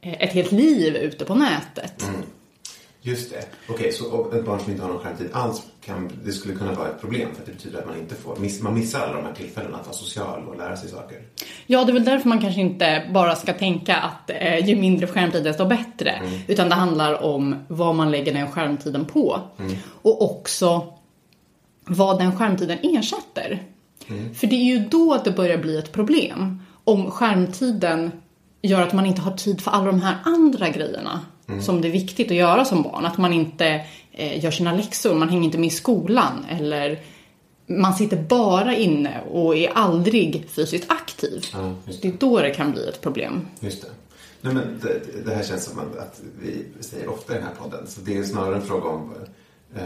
ett 0.01 0.33
helt 0.33 0.53
liv 0.53 0.97
ute 0.97 1.25
på 1.25 1.35
nätet. 1.35 2.03
Mm. 2.09 2.23
Just 3.03 3.31
det. 3.31 3.47
Okej, 3.69 3.75
okay, 3.75 3.93
så 3.93 4.31
ett 4.33 4.45
barn 4.45 4.61
som 4.61 4.71
inte 4.73 4.83
har 4.83 4.91
någon 4.91 4.99
skärmtid 4.99 5.29
alls, 5.33 5.63
kan, 5.81 6.11
det 6.25 6.33
skulle 6.33 6.55
kunna 6.55 6.73
vara 6.73 6.89
ett 6.89 7.01
problem 7.01 7.29
för 7.35 7.41
att 7.41 7.47
det 7.47 7.53
betyder 7.53 7.79
att 7.79 7.87
man 7.87 7.99
inte 7.99 8.15
får, 8.15 8.37
miss, 8.37 8.63
man 8.63 8.75
missar 8.75 9.01
alla 9.01 9.17
de 9.17 9.25
här 9.25 9.35
tillfällena 9.35 9.77
att 9.77 9.87
vara 9.87 9.97
social 9.97 10.49
och 10.49 10.57
lära 10.57 10.77
sig 10.77 10.91
saker. 10.91 11.23
Ja, 11.67 11.85
det 11.85 11.93
är 11.93 11.95
väl 11.95 12.05
därför 12.05 12.29
man 12.29 12.41
kanske 12.41 12.61
inte 12.61 13.11
bara 13.15 13.37
ska 13.37 13.53
tänka 13.53 13.97
att 13.97 14.31
eh, 14.31 14.69
ju 14.69 14.77
mindre 14.77 15.07
skärmtid 15.07 15.45
desto 15.45 15.67
bättre. 15.67 16.11
Mm. 16.11 16.41
Utan 16.47 16.69
det 16.69 16.75
handlar 16.75 17.23
om 17.23 17.57
vad 17.69 17.95
man 17.95 18.11
lägger 18.11 18.35
den 18.35 18.51
skärmtiden 18.51 19.05
på. 19.05 19.41
Mm. 19.59 19.77
Och 20.03 20.23
också 20.23 20.95
vad 21.85 22.19
den 22.19 22.37
skärmtiden 22.37 22.79
ersätter. 22.83 23.63
Mm. 24.09 24.35
För 24.35 24.47
det 24.47 24.57
är 24.57 24.65
ju 24.65 24.79
då 24.79 25.21
det 25.25 25.31
börjar 25.31 25.59
bli 25.59 25.79
ett 25.79 25.93
problem. 25.93 26.63
Om 26.85 27.11
skärmtiden 27.11 28.13
gör 28.63 28.83
att 28.83 28.93
man 28.93 29.07
inte 29.07 29.21
har 29.21 29.33
tid 29.33 29.61
för 29.61 29.71
alla 29.71 29.87
de 29.87 30.03
här 30.03 30.17
andra 30.25 30.69
grejerna 30.69 31.21
mm. 31.49 31.63
som 31.63 31.81
det 31.81 31.89
är 31.89 31.93
viktigt 31.93 32.31
att 32.31 32.37
göra 32.37 32.65
som 32.65 32.83
barn. 32.83 33.07
Att 33.07 33.19
man 33.19 33.33
inte 33.33 33.85
eh, 34.13 34.45
gör 34.45 34.51
sina 34.51 34.73
läxor, 34.73 35.15
man 35.15 35.29
hänger 35.29 35.45
inte 35.45 35.59
med 35.59 35.67
i 35.67 35.71
skolan 35.71 36.47
eller 36.51 36.99
man 37.67 37.95
sitter 37.95 38.17
bara 38.17 38.75
inne 38.75 39.21
och 39.31 39.57
är 39.57 39.71
aldrig 39.75 40.47
fysiskt 40.49 40.91
aktiv. 40.91 41.47
Ja, 41.53 41.75
det. 41.87 42.03
det. 42.03 42.09
är 42.09 42.13
då 42.13 42.41
det 42.41 42.51
kan 42.51 42.73
bli 42.73 42.89
ett 42.89 43.01
problem. 43.01 43.47
Just 43.61 43.83
det. 43.83 43.89
Nej, 44.41 44.55
men 44.55 44.81
det, 44.83 45.25
det 45.25 45.35
här 45.35 45.43
känns 45.43 45.65
som 45.65 45.79
att 45.79 46.21
vi 46.41 46.67
säger 46.81 47.09
ofta 47.09 47.33
i 47.33 47.37
den 47.37 47.47
här 47.47 47.55
podden. 47.55 47.87
Så 47.87 48.01
det 48.01 48.19
är 48.19 48.23
snarare 48.23 48.57
en 48.57 48.63
fråga 48.63 48.89
om 48.89 49.15
eh, 49.77 49.83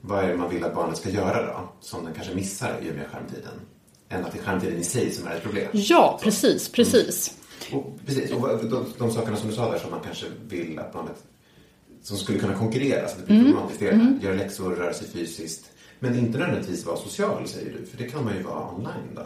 vad 0.00 0.24
är 0.24 0.28
det 0.28 0.36
man 0.36 0.50
vill 0.50 0.64
att 0.64 0.74
barnet 0.74 0.96
ska 0.96 1.10
göra 1.10 1.46
då? 1.46 1.68
Som 1.80 2.04
den 2.04 2.14
kanske 2.14 2.34
missar 2.34 2.78
i 2.82 2.90
och 2.90 2.94
med 2.94 3.06
skärmtiden. 3.12 3.60
Än 4.08 4.24
att 4.24 4.32
det 4.32 4.38
är 4.38 4.42
skärmtiden 4.42 4.78
i 4.78 4.84
sig 4.84 5.12
som 5.12 5.26
är 5.26 5.34
ett 5.34 5.42
problem. 5.42 5.68
Ja, 5.72 6.20
precis, 6.22 6.68
precis. 6.68 7.28
Mm. 7.28 7.41
Och, 7.72 7.98
precis, 8.06 8.32
och 8.32 8.48
de, 8.70 8.84
de 8.98 9.10
sakerna 9.10 9.36
som 9.36 9.48
du 9.48 9.54
sa 9.54 9.72
där 9.72 9.78
som 9.78 9.90
man 9.90 10.00
kanske 10.04 10.26
vill 10.48 10.78
att 10.78 10.94
man 10.94 11.08
som 12.02 12.16
skulle 12.16 12.38
kunna 12.38 12.54
konkurrera, 12.54 13.08
så 13.08 13.18
det 13.18 13.26
blir 13.26 13.36
mm. 13.36 13.46
problematiskt. 13.46 13.80
Det 13.80 13.90
mm. 13.90 14.20
Göra 14.22 14.34
läxor, 14.34 14.70
röra 14.70 14.92
sig 14.92 15.08
fysiskt. 15.08 15.70
Men 15.98 16.18
inte 16.18 16.38
nödvändigtvis 16.38 16.86
vara 16.86 16.96
social, 16.96 17.48
säger 17.48 17.72
du. 17.72 17.86
För 17.86 17.98
det 17.98 18.04
kan 18.04 18.24
man 18.24 18.36
ju 18.36 18.42
vara 18.42 18.74
online 18.74 19.14
då. 19.16 19.22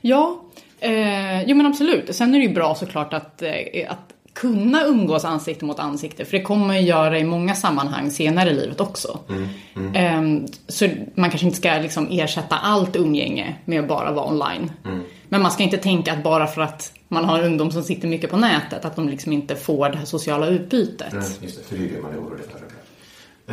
Ja, 0.00 0.40
eh, 0.80 1.42
jo 1.42 1.56
men 1.56 1.66
absolut. 1.66 2.16
Sen 2.16 2.34
är 2.34 2.38
det 2.38 2.44
ju 2.44 2.54
bra 2.54 2.74
såklart 2.74 3.12
att, 3.12 3.42
eh, 3.42 3.52
att 3.88 4.14
kunna 4.34 4.84
umgås 4.84 5.24
ansikte 5.24 5.64
mot 5.64 5.78
ansikte. 5.78 6.24
För 6.24 6.38
det 6.38 6.42
kommer 6.42 6.66
man 6.66 6.76
ju 6.76 6.88
göra 6.88 7.18
i 7.18 7.24
många 7.24 7.54
sammanhang 7.54 8.10
senare 8.10 8.50
i 8.50 8.54
livet 8.54 8.80
också. 8.80 9.18
Mm, 9.28 9.48
mm. 9.76 9.94
Eh, 9.94 10.48
så 10.68 10.88
man 11.14 11.30
kanske 11.30 11.46
inte 11.46 11.58
ska 11.58 11.72
liksom 11.72 12.08
ersätta 12.10 12.56
allt 12.56 12.96
umgänge 12.96 13.56
med 13.64 13.80
att 13.80 13.88
bara 13.88 14.12
vara 14.12 14.28
online. 14.28 14.70
Mm. 14.84 15.00
Men 15.28 15.42
man 15.42 15.50
ska 15.50 15.62
inte 15.62 15.78
tänka 15.78 16.12
att 16.12 16.22
bara 16.22 16.46
för 16.46 16.62
att 16.62 16.92
man 17.08 17.24
har 17.24 17.42
ungdom 17.42 17.70
som 17.70 17.82
sitter 17.82 18.08
mycket 18.08 18.30
på 18.30 18.36
nätet, 18.36 18.84
att 18.84 18.96
de 18.96 19.08
liksom 19.08 19.32
inte 19.32 19.56
får 19.56 19.88
det 19.88 19.96
här 19.96 20.04
sociala 20.04 20.48
utbytet. 20.48 21.12
Nej, 21.12 21.30
just 21.40 21.56
det, 21.56 21.64
för 21.64 21.76
det 21.76 21.84
är 21.84 21.88
det 21.88 22.02
man 22.02 22.12
är 22.12 22.18
orolig 22.18 22.44
för. 22.44 22.64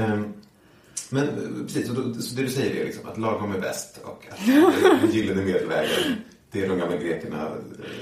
Um, 0.04 0.34
men 1.10 1.28
precis, 1.66 1.88
så, 1.88 1.94
då, 1.94 2.14
så 2.14 2.36
det 2.36 2.42
du 2.42 2.50
säger 2.50 2.82
är 2.82 2.86
liksom 2.86 3.10
att 3.10 3.18
lagom 3.18 3.52
är 3.56 3.60
bäst 3.60 4.00
och 4.04 4.26
att 4.32 4.46
den 5.02 5.12
gyllene 5.12 5.42
medelvägen, 5.42 6.16
det 6.52 6.62
är 6.62 6.70
de 6.70 6.78
gamla 6.78 6.98
grekerna 6.98 7.48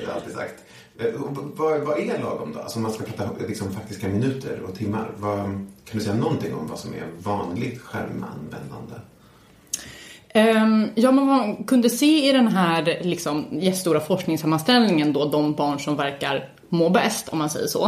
eh, 0.04 0.16
alltid 0.16 0.34
sagt. 0.34 0.64
Eh, 1.00 1.14
vad, 1.56 1.80
vad, 1.82 2.00
är 2.00 2.20
lagom 2.20 2.54
då? 2.54 2.60
Alltså 2.60 2.80
om 2.80 2.84
man 2.84 2.92
ska 2.92 3.04
prata 3.04 3.32
liksom, 3.48 3.72
faktiska 3.72 4.08
minuter 4.08 4.62
och 4.62 4.76
timmar. 4.76 5.12
Vad, 5.18 5.46
kan 5.86 5.98
du 5.98 6.00
säga 6.00 6.16
någonting 6.16 6.56
om 6.56 6.68
vad 6.68 6.80
som 6.80 6.94
är 6.94 7.08
vanligt 7.18 7.82
skärmanvändande? 7.82 8.96
Um, 10.34 10.90
ja, 10.96 11.12
men 11.12 11.26
man 11.26 11.64
kunde 11.64 11.90
se 11.90 12.30
i 12.30 12.32
den 12.32 12.48
här 12.48 13.00
liksom, 13.02 13.46
jättestora 13.52 14.00
forskningssammanställningen 14.00 15.14
då 15.14 15.26
de 15.26 15.54
barn 15.54 15.80
som 15.80 15.96
verkar 15.96 16.50
må 16.70 16.90
bäst, 16.90 17.30
om 17.30 17.38
man 17.38 17.50
säger 17.50 17.68
så. 17.68 17.86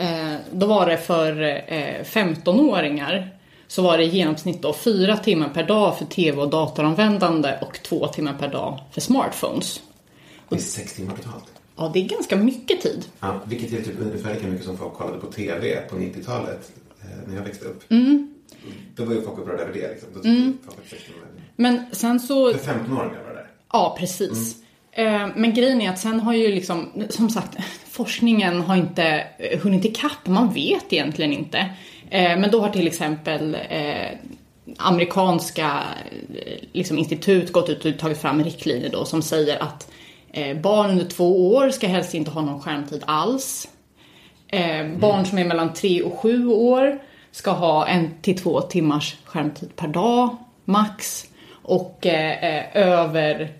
Uh, 0.00 0.36
då 0.52 0.66
var 0.66 0.86
det 0.86 0.98
för 0.98 1.42
uh, 1.42 2.02
15-åringar 2.04 3.30
så 3.66 3.82
var 3.82 3.98
det 3.98 4.04
i 4.04 4.08
genomsnitt 4.08 4.62
då 4.62 4.72
fyra 4.72 5.16
timmar 5.16 5.48
per 5.48 5.66
dag 5.66 5.98
för 5.98 6.04
tv 6.04 6.42
och 6.42 6.50
datoranvändande 6.50 7.58
och 7.60 7.80
två 7.82 8.06
timmar 8.06 8.34
per 8.38 8.48
dag 8.48 8.80
för 8.92 9.00
smartphones. 9.00 9.80
Det 10.48 10.56
är 10.56 10.60
sex 10.60 10.94
timmar 10.94 11.16
totalt. 11.16 11.44
Ja, 11.76 11.90
det 11.94 12.04
är 12.04 12.08
ganska 12.08 12.36
mycket 12.36 12.80
tid. 12.80 13.04
Ja, 13.20 13.40
vilket 13.46 13.72
är 13.72 13.82
typ 13.82 14.00
ungefär 14.00 14.34
lika 14.34 14.46
mycket 14.46 14.66
som 14.66 14.78
folk 14.78 14.94
kollade 14.94 15.18
på 15.18 15.26
tv 15.26 15.76
på 15.90 15.96
90-talet 15.96 16.72
eh, 17.00 17.28
när 17.28 17.36
jag 17.36 17.42
växte 17.42 17.64
upp. 17.64 17.90
Mm. 17.90 18.34
Då 18.96 19.04
var 19.04 19.14
ju 19.14 19.22
folk 19.22 19.38
upprörda 19.38 19.62
över 19.62 19.72
det. 19.72 19.90
Liksom. 19.90 20.08
Då 20.14 20.28
mm. 20.28 20.58
folk 20.64 20.78
att 20.78 20.90
sex 20.90 21.02
timmar. 21.04 21.43
Men 21.56 21.84
sen 21.92 22.20
så... 22.20 22.52
För 22.52 22.72
15-åringar 22.72 22.98
var 22.98 23.30
det 23.30 23.34
där. 23.34 23.50
Ja, 23.72 23.96
precis. 23.98 24.56
Mm. 24.92 25.30
Men 25.36 25.54
grejen 25.54 25.80
är 25.80 25.90
att 25.90 25.98
sen 25.98 26.20
har 26.20 26.34
ju 26.34 26.54
liksom, 26.54 27.04
som 27.08 27.30
sagt, 27.30 27.56
forskningen 27.90 28.60
har 28.60 28.76
inte 28.76 29.26
hunnit 29.62 29.84
ikapp. 29.84 30.26
Man 30.26 30.52
vet 30.52 30.92
egentligen 30.92 31.32
inte. 31.32 31.58
Eh, 32.10 32.38
men 32.38 32.50
då 32.50 32.60
har 32.60 32.68
till 32.68 32.86
exempel 32.86 33.56
amerikanska 34.76 35.80
liksom, 36.72 36.98
institut 36.98 37.52
gått 37.52 37.68
ut 37.68 37.84
och 37.84 37.98
tagit 37.98 38.18
fram 38.18 38.44
riktlinjer 38.44 38.90
då 38.90 39.04
som 39.04 39.22
säger 39.22 39.62
att 39.62 39.90
Eh, 40.34 40.56
barn 40.56 40.90
under 40.90 41.04
två 41.04 41.54
år 41.54 41.70
ska 41.70 41.86
helst 41.86 42.14
inte 42.14 42.30
ha 42.30 42.40
någon 42.40 42.60
skärmtid 42.60 43.02
alls. 43.06 43.68
Eh, 44.48 44.86
barn 44.98 45.26
som 45.26 45.38
är 45.38 45.44
mellan 45.44 45.72
tre 45.72 46.02
och 46.02 46.18
sju 46.18 46.46
år 46.46 47.02
ska 47.30 47.50
ha 47.50 47.86
en 47.86 48.10
till 48.22 48.38
två 48.38 48.60
timmars 48.60 49.16
skärmtid 49.24 49.76
per 49.76 49.88
dag, 49.88 50.36
max. 50.64 51.26
Och 51.64 52.06
eh, 52.06 52.76
över 52.76 53.52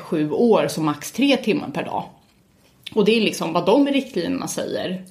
sju 0.00 0.30
år 0.30 0.68
så 0.68 0.80
max 0.80 1.12
tre 1.12 1.36
timmar 1.36 1.70
per 1.70 1.84
dag. 1.84 2.04
Och 2.94 3.04
det 3.04 3.16
är 3.16 3.20
liksom 3.20 3.52
vad 3.52 3.66
de 3.66 3.86
riktlinjerna 3.86 4.48
säger. 4.48 5.04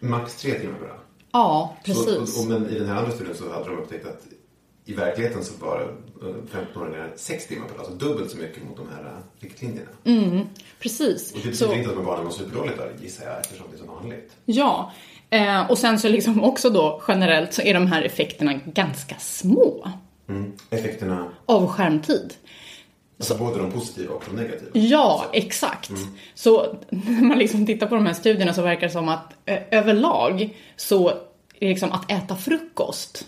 Max 0.00 0.36
tre 0.36 0.54
timmar 0.60 0.78
per 0.78 0.86
dag? 0.86 0.96
Ja, 1.32 1.76
precis. 1.84 2.34
Så, 2.34 2.40
och, 2.40 2.44
och, 2.44 2.60
men 2.60 2.70
i 2.70 2.78
den 2.78 2.88
här 2.88 2.96
andra 2.96 3.10
studien 3.10 3.36
så 3.36 3.52
hade 3.52 3.64
de 3.64 3.78
upptäckt 3.78 4.06
att 4.06 4.22
i 4.84 4.94
verkligheten 4.94 5.44
så 5.44 5.52
var 5.66 5.92
15-åringar 6.52 7.12
sex 7.16 7.46
timmar 7.46 7.66
per 7.68 7.74
dag, 7.74 7.86
alltså 7.86 8.06
dubbelt 8.08 8.30
så 8.30 8.36
mycket 8.36 8.64
mot 8.64 8.76
de 8.76 8.88
här 8.88 9.04
äh, 9.04 9.44
riktlinjerna. 9.44 9.90
Mm, 10.04 10.46
precis. 10.78 11.32
Och 11.32 11.38
det 11.42 11.50
betyder 11.50 11.72
så... 11.72 11.78
inte 11.78 11.90
att 11.90 12.04
barnen 12.04 12.24
mår 12.24 12.30
superdåligt 12.30 12.78
där, 12.78 12.92
gissar 13.02 13.26
jag, 13.26 13.40
eftersom 13.40 13.66
det 13.70 13.76
är 13.76 13.86
så 13.86 13.92
vanligt. 13.92 14.36
Ja, 14.44 14.92
eh, 15.30 15.70
och 15.70 15.78
sen 15.78 15.98
så 15.98 16.08
liksom 16.08 16.44
också 16.44 16.70
då 16.70 17.02
generellt 17.08 17.54
så 17.54 17.62
är 17.62 17.74
de 17.74 17.86
här 17.86 18.02
effekterna 18.02 18.52
ganska 18.52 19.14
små. 19.18 19.88
Mm. 20.28 20.52
Effekterna? 20.70 21.28
Av 21.46 21.66
skärmtid. 21.66 22.34
Alltså 23.18 23.34
så, 23.34 23.44
både 23.44 23.58
de 23.58 23.72
positiva 23.72 24.14
och 24.14 24.24
de 24.30 24.36
negativa? 24.36 24.70
Ja, 24.72 25.24
så. 25.24 25.38
exakt. 25.38 25.90
Mm. 25.90 26.02
Så 26.34 26.76
när 26.90 27.22
man 27.22 27.38
liksom 27.38 27.66
tittar 27.66 27.86
på 27.86 27.94
de 27.94 28.06
här 28.06 28.14
studierna 28.14 28.52
så 28.52 28.62
verkar 28.62 28.86
det 28.86 28.92
som 28.92 29.08
att 29.08 29.34
eh, 29.44 29.58
överlag 29.70 30.56
så 30.76 31.12
liksom 31.60 31.92
att 31.92 32.10
äta 32.10 32.36
frukost 32.36 33.26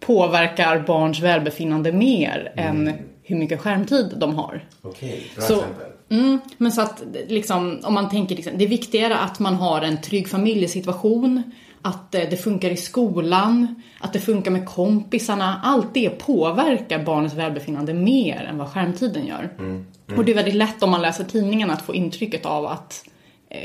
påverkar 0.00 0.78
barns 0.86 1.20
välbefinnande 1.20 1.92
mer 1.92 2.52
mm. 2.56 2.88
än 2.88 2.98
hur 3.30 3.36
mycket 3.36 3.60
skärmtid 3.60 4.14
de 4.16 4.34
har. 4.34 4.64
Okej, 4.82 5.30
bra 5.36 5.44
så, 5.44 5.54
exempel. 5.54 5.86
Mm, 6.08 6.40
men 6.56 6.72
så 6.72 6.80
att 6.80 7.02
liksom, 7.28 7.80
om 7.82 7.94
man 7.94 8.08
tänker 8.08 8.36
liksom, 8.36 8.52
det 8.56 8.64
är 8.64 8.68
viktigare 8.68 9.16
att 9.16 9.38
man 9.38 9.54
har 9.54 9.82
en 9.82 10.00
trygg 10.00 10.28
familjesituation, 10.28 11.42
att 11.82 12.14
eh, 12.14 12.22
det 12.30 12.36
funkar 12.36 12.70
i 12.70 12.76
skolan, 12.76 13.82
att 13.98 14.12
det 14.12 14.18
funkar 14.20 14.50
med 14.50 14.66
kompisarna. 14.66 15.60
Allt 15.64 15.94
det 15.94 16.10
påverkar 16.10 17.04
barnets 17.04 17.34
välbefinnande 17.34 17.94
mer 17.94 18.46
än 18.50 18.58
vad 18.58 18.68
skärmtiden 18.68 19.26
gör. 19.26 19.50
Mm, 19.58 19.70
mm. 19.70 20.18
Och 20.18 20.24
det 20.24 20.32
är 20.32 20.36
väldigt 20.36 20.54
lätt 20.54 20.82
om 20.82 20.90
man 20.90 21.02
läser 21.02 21.24
tidningen 21.24 21.70
att 21.70 21.82
få 21.82 21.94
intrycket 21.94 22.46
av 22.46 22.66
att 22.66 23.04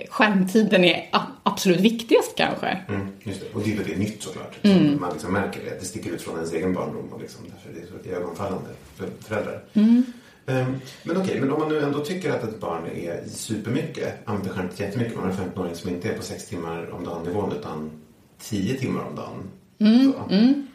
skärmtiden 0.09 0.83
är 0.83 1.09
absolut 1.43 1.79
viktigast 1.79 2.35
kanske. 2.35 2.67
Mm, 2.87 3.07
just 3.23 3.39
det. 3.39 3.53
Och 3.53 3.61
det 3.61 3.73
är 3.73 3.77
väldigt 3.77 3.97
nytt 3.97 4.23
såklart. 4.23 4.55
Mm. 4.61 4.99
Man 4.99 5.13
liksom 5.13 5.33
märker 5.33 5.65
det. 5.65 5.79
Det 5.79 5.85
sticker 5.85 6.11
ut 6.11 6.21
från 6.21 6.35
ens 6.35 6.53
egen 6.53 6.73
barndom 6.73 7.09
och 7.13 7.21
liksom, 7.21 7.45
därför 7.53 7.79
det 7.79 7.87
är 7.87 8.11
så 8.11 8.17
ögonfallande 8.17 8.69
för 8.95 9.09
föräldrar. 9.19 9.63
Mm. 9.73 10.03
Um, 10.47 10.81
men 11.03 11.17
okej, 11.17 11.21
okay, 11.21 11.39
men 11.39 11.51
om 11.51 11.59
man 11.59 11.69
nu 11.69 11.79
ändå 11.79 11.99
tycker 11.99 12.31
att 12.31 12.43
ett 12.43 12.59
barn 12.59 12.87
är 12.95 13.23
supermycket, 13.27 14.13
använder 14.25 14.53
skärmtid 14.53 14.79
jättemycket, 14.79 15.15
man 15.15 15.23
har 15.23 15.31
en 15.31 15.51
15-åring 15.51 15.75
som 15.75 15.89
inte 15.89 16.09
är 16.09 16.17
på 16.17 16.23
6 16.23 16.45
timmar 16.45 16.91
om 16.91 17.03
dagen 17.03 17.23
nivån 17.23 17.51
utan 17.51 17.91
10 18.39 18.77
timmar 18.79 19.03
om 19.03 19.15
dagen. 19.15 19.43
Mm, 19.79 20.13
mm. 20.29 20.67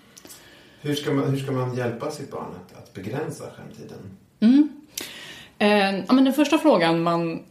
Hur, 0.80 0.94
ska 0.94 1.12
man, 1.12 1.30
hur 1.30 1.38
ska 1.38 1.52
man 1.52 1.74
hjälpa 1.74 2.10
sitt 2.10 2.30
barn 2.30 2.54
att, 2.66 2.78
att 2.78 2.94
begränsa 2.94 3.44
skärmtiden? 3.56 3.98
Mm. 4.40 4.68
Eh, 5.58 6.04
ja, 6.06 6.12
men 6.12 6.24
den 6.24 6.34
första 6.34 6.58
frågan 6.58 7.02
man 7.02 7.42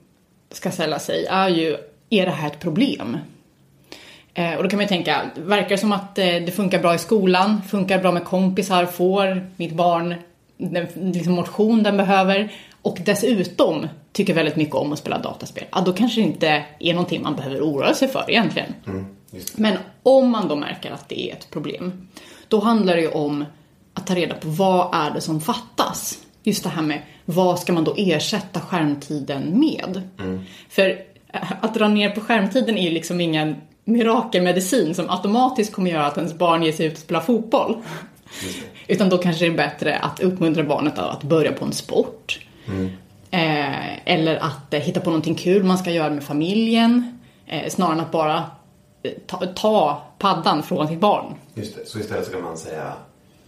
ska 0.52 0.72
ställa 0.72 1.00
sig 1.00 1.26
är 1.26 1.50
ju, 1.50 1.78
är 2.10 2.26
det 2.26 2.32
här 2.32 2.48
ett 2.48 2.60
problem? 2.60 3.18
Eh, 4.34 4.54
och 4.56 4.64
då 4.64 4.70
kan 4.70 4.78
man 4.78 4.84
ju 4.84 4.90
tänka, 4.90 5.22
verkar 5.36 5.70
det 5.70 5.78
som 5.78 5.92
att 5.92 6.18
eh, 6.18 6.26
det 6.26 6.56
funkar 6.56 6.80
bra 6.80 6.96
i 6.96 6.98
skolan, 6.98 7.62
funkar 7.70 8.00
bra 8.00 8.12
med 8.12 8.26
kompisar, 8.26 8.86
får 8.86 9.50
mitt 9.56 9.74
barn 9.74 10.16
den 10.58 10.88
liksom 10.96 11.34
motion 11.34 11.84
den 11.84 11.98
behöver 11.98 12.52
och 12.82 12.98
dessutom 13.06 13.88
tycker 14.12 14.34
väldigt 14.34 14.56
mycket 14.56 14.76
om 14.76 14.94
att 14.94 15.00
spela 15.00 15.20
dataspel, 15.20 15.64
ja 15.72 15.82
då 15.82 15.94
kanske 15.94 16.22
det 16.22 16.28
inte 16.28 16.66
är 16.80 16.94
någonting 16.94 17.24
man 17.24 17.36
behöver 17.36 17.62
oroa 17.62 17.94
sig 17.94 18.08
för 18.08 18.26
egentligen. 18.28 18.74
Mm, 18.88 19.06
Men 19.56 19.78
om 20.04 20.30
man 20.30 20.48
då 20.48 20.56
märker 20.56 20.92
att 20.92 21.10
det 21.10 21.30
är 21.30 21.34
ett 21.34 21.50
problem, 21.50 22.08
då 22.48 22.60
handlar 22.60 22.96
det 22.96 23.02
ju 23.02 23.10
om 23.12 23.46
att 23.94 24.08
ta 24.08 24.16
reda 24.16 24.36
på 24.36 24.48
vad 24.48 24.96
är 24.96 25.12
det 25.12 25.22
som 25.22 25.42
fattas? 25.42 26.18
Just 26.50 26.64
det 26.64 26.70
här 26.70 26.82
med 26.82 27.02
vad 27.26 27.60
ska 27.60 27.74
man 27.74 27.84
då 27.84 27.94
ersätta 27.98 28.60
skärmtiden 28.60 29.60
med? 29.60 30.02
Mm. 30.20 30.42
För 30.70 30.90
eh, 31.34 31.52
att 31.62 31.74
dra 31.74 31.88
ner 31.88 32.10
på 32.10 32.22
skärmtiden 32.22 32.78
är 32.78 32.84
ju 32.84 32.90
liksom 32.90 33.22
ingen 33.22 33.56
mirakelmedicin 33.84 34.96
som 34.96 35.10
automatiskt 35.10 35.74
kommer 35.74 35.92
göra 35.92 36.06
att 36.06 36.18
ens 36.18 36.34
barn 36.34 36.64
ger 36.64 36.72
sig 36.72 36.86
ut 36.86 36.94
och 36.94 37.00
spelar 37.00 37.22
fotboll. 37.22 37.78
Utan 38.88 39.10
då 39.10 39.18
kanske 39.18 39.46
det 39.46 39.52
är 39.52 39.58
bättre 39.58 39.98
att 39.98 40.20
uppmuntra 40.20 40.64
barnet 40.64 41.00
att 41.00 41.24
börja 41.24 41.52
på 41.52 41.66
en 41.66 41.74
sport. 41.74 42.40
Mm. 42.68 42.90
Eh, 43.32 44.14
eller 44.14 44.36
att 44.36 44.74
eh, 44.74 44.80
hitta 44.80 45.00
på 45.00 45.10
någonting 45.10 45.36
kul 45.36 45.64
man 45.64 45.78
ska 45.78 45.92
göra 45.92 46.10
med 46.10 46.24
familjen. 46.24 47.20
Eh, 47.46 47.70
snarare 47.70 47.94
än 47.94 48.00
att 48.00 48.12
bara 48.12 48.44
eh, 49.04 49.12
ta, 49.28 49.46
ta 49.46 50.02
paddan 50.18 50.64
från 50.64 50.88
sitt 50.88 51.00
barn. 51.00 51.34
Just 51.54 51.76
det, 51.76 51.86
så 51.86 52.00
istället 52.00 52.26
så 52.26 52.32
kan 52.32 52.42
man 52.42 52.58
säga 52.58 52.94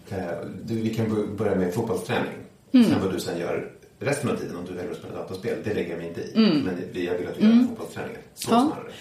eh, 0.10 0.18
vi 0.64 0.94
kan 0.94 1.36
börja 1.38 1.56
med 1.56 1.74
fotbollsträning. 1.74 2.34
Mm. 2.74 2.90
Sen 2.90 3.02
vad 3.02 3.14
du 3.14 3.20
sen 3.20 3.40
gör 3.40 3.72
resten 4.00 4.30
av 4.30 4.36
tiden 4.36 4.56
om 4.58 4.66
du 4.66 4.74
väljer 4.74 4.92
att 4.92 4.98
spela 4.98 5.14
dataspel, 5.14 5.58
det 5.64 5.74
lägger 5.74 5.90
jag 5.90 5.98
mig 5.98 6.08
inte 6.08 6.22
i. 6.22 6.34
Mm. 6.36 6.58
Men 6.58 6.76
jag 6.94 7.18
vill 7.18 7.28
att 7.28 7.36
du 7.36 7.42
gör 7.42 7.52
mm. 7.52 7.68
fotbollsträningen. 7.68 8.22
Så 8.34 8.52
ja. 8.52 8.60
snarare. 8.60 8.92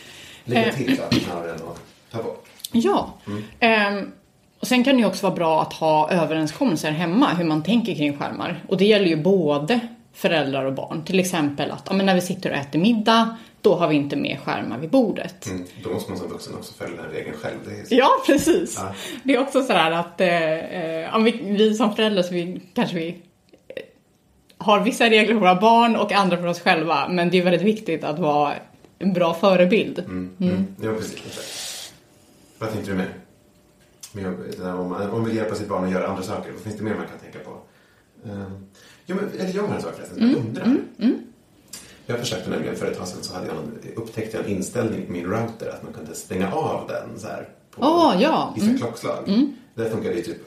Lägga 0.45 0.67
eh. 0.67 0.75
till 0.75 0.97
saker 0.97 1.21
snarare 1.21 1.51
än 1.51 1.57
att 1.57 1.83
ta 2.11 2.23
bort. 2.23 2.47
Ja. 2.73 3.15
Mm. 3.61 3.99
Um, 3.99 4.13
och 4.61 4.67
sen 4.67 4.85
kan 4.85 4.95
det 4.95 5.01
ju 5.01 5.07
också 5.07 5.27
vara 5.27 5.35
bra 5.35 5.63
att 5.63 5.73
ha 5.73 6.11
överenskommelser 6.11 6.91
hemma 6.91 7.35
hur 7.35 7.45
man 7.45 7.63
tänker 7.63 7.95
kring 7.95 8.19
skärmar. 8.19 8.65
Och 8.69 8.77
det 8.77 8.85
gäller 8.85 9.07
ju 9.07 9.17
både 9.17 9.81
föräldrar 10.13 10.65
och 10.65 10.73
barn. 10.73 11.05
Till 11.05 11.21
exempel 11.21 11.71
att 11.71 11.83
ja, 11.87 11.93
men 11.93 12.07
när 12.07 12.15
vi 12.15 12.21
sitter 12.21 12.51
och 12.51 12.57
äter 12.57 12.79
middag, 12.79 13.37
då 13.61 13.75
har 13.75 13.89
vi 13.89 13.97
inte 13.97 14.17
med 14.17 14.39
skärmar 14.45 14.79
vid 14.79 14.91
bordet. 14.91 15.47
Mm, 15.47 15.67
då 15.85 15.91
måste 15.91 16.11
man 16.11 16.19
som 16.19 16.29
vuxen 16.29 16.55
också 16.55 16.75
följa 16.75 17.03
den 17.03 17.11
regeln 17.11 17.37
själv. 17.37 17.57
ja, 17.91 18.09
precis. 18.27 18.77
Ja. 18.79 18.95
Det 19.23 19.35
är 19.35 19.41
också 19.41 19.63
sådär 19.63 19.91
att 19.91 20.21
eh, 20.21 21.15
eh, 21.15 21.19
vi, 21.19 21.31
vi 21.31 21.75
som 21.75 21.97
föräldrar 21.97 22.23
så 22.23 22.35
vi, 22.35 22.61
kanske 22.75 22.97
vi 22.97 23.23
har 24.61 24.81
vissa 24.81 25.05
regler 25.05 25.35
för 25.35 25.41
våra 25.41 25.61
barn 25.61 25.97
och 25.97 26.13
andra 26.13 26.37
för 26.37 26.47
oss 26.47 26.61
själva. 26.61 27.09
Men 27.09 27.31
det 27.31 27.39
är 27.39 27.45
väldigt 27.45 27.63
viktigt 27.63 28.05
att 28.05 28.19
vara 28.19 28.55
en 28.99 29.13
bra 29.13 29.35
förebild. 29.35 29.99
Mm, 29.99 30.31
mm. 30.41 30.55
mm. 30.55 30.67
Ja, 30.83 30.95
precis. 30.95 31.93
Vad 32.59 32.73
tänkte 32.73 32.91
du 32.91 32.97
med? 32.97 33.07
Om 34.75 34.89
man, 34.89 35.25
vill 35.25 35.37
hjälpa 35.37 35.55
sitt 35.55 35.69
barn 35.69 35.85
att 35.85 35.91
göra 35.91 36.09
andra 36.09 36.23
saker, 36.23 36.53
vad 36.53 36.61
finns 36.61 36.77
det 36.77 36.83
mer 36.83 36.95
man 36.95 37.07
kan 37.07 37.19
tänka 37.19 37.39
på? 37.39 37.51
Uh, 38.31 38.53
ja, 39.07 39.15
men, 39.15 39.41
eller 39.41 39.57
jag 39.57 39.63
har 39.63 39.75
en 39.75 39.83
sak 39.83 39.95
förresten 39.95 40.17
som 40.17 40.25
mm. 40.25 40.37
jag 40.37 40.47
undrar. 40.47 40.65
Mm. 40.99 41.19
Jag 42.07 42.19
försökte 42.19 42.51
nämligen 42.51 42.77
för 42.77 42.87
ett 42.87 42.99
tag 42.99 43.09
sedan 43.09 43.23
så 43.23 43.35
hade 43.35 43.47
jag 43.47 43.57
en, 43.57 43.97
upptäckte 43.97 44.37
jag 44.37 44.47
en 44.47 44.53
inställning 44.53 45.07
på 45.07 45.13
min 45.13 45.27
router 45.27 45.69
att 45.69 45.83
man 45.83 45.93
kunde 45.93 46.15
stänga 46.15 46.53
av 46.53 46.89
den 46.89 47.19
så 47.19 47.27
här 47.27 47.49
på 47.71 47.83
oh, 47.83 48.23
ja. 48.23 48.53
vissa 48.55 48.67
mm. 48.67 48.79
klockslag. 48.79 49.29
Mm. 49.29 49.57
Det 49.75 49.91
funkade 49.91 50.15
ju 50.15 50.23
typ 50.23 50.39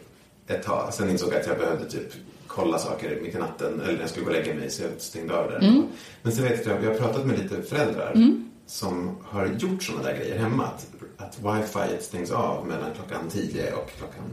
ett 0.47 0.63
tag. 0.63 0.93
Sen 0.93 1.09
insåg 1.09 1.33
jag 1.33 1.39
att 1.39 1.47
jag 1.47 1.57
behövde 1.57 1.89
typ 1.89 2.13
kolla 2.55 2.77
saker 2.77 3.19
mitt 3.21 3.35
i 3.35 3.37
natten 3.37 3.81
eller 3.81 3.93
när 3.93 3.99
jag 3.99 4.09
skulle 4.09 4.25
gå 4.25 4.31
och 4.31 4.37
lägga 4.37 4.55
mig 4.55 4.69
så 4.69 4.83
jag 4.83 4.91
stängde 4.97 5.37
av 5.37 5.51
det. 5.51 5.57
Mm. 5.57 5.83
Men 6.21 6.31
sen 6.31 6.43
vet 6.43 6.65
jag, 6.65 6.83
jag 6.83 6.91
har 6.91 6.97
pratat 6.97 7.25
med 7.25 7.39
lite 7.39 7.61
föräldrar 7.61 8.11
mm. 8.15 8.49
som 8.65 9.17
har 9.23 9.47
gjort 9.47 9.83
sådana 9.83 10.03
där 10.03 10.17
grejer 10.17 10.39
hemma. 10.39 10.63
Att, 10.63 10.87
att 11.17 11.39
wifi 11.39 12.03
stängs 12.03 12.31
av 12.31 12.67
mellan 12.67 12.89
klockan 12.95 13.29
10 13.29 13.73
och 13.73 13.89
klockan 13.97 14.23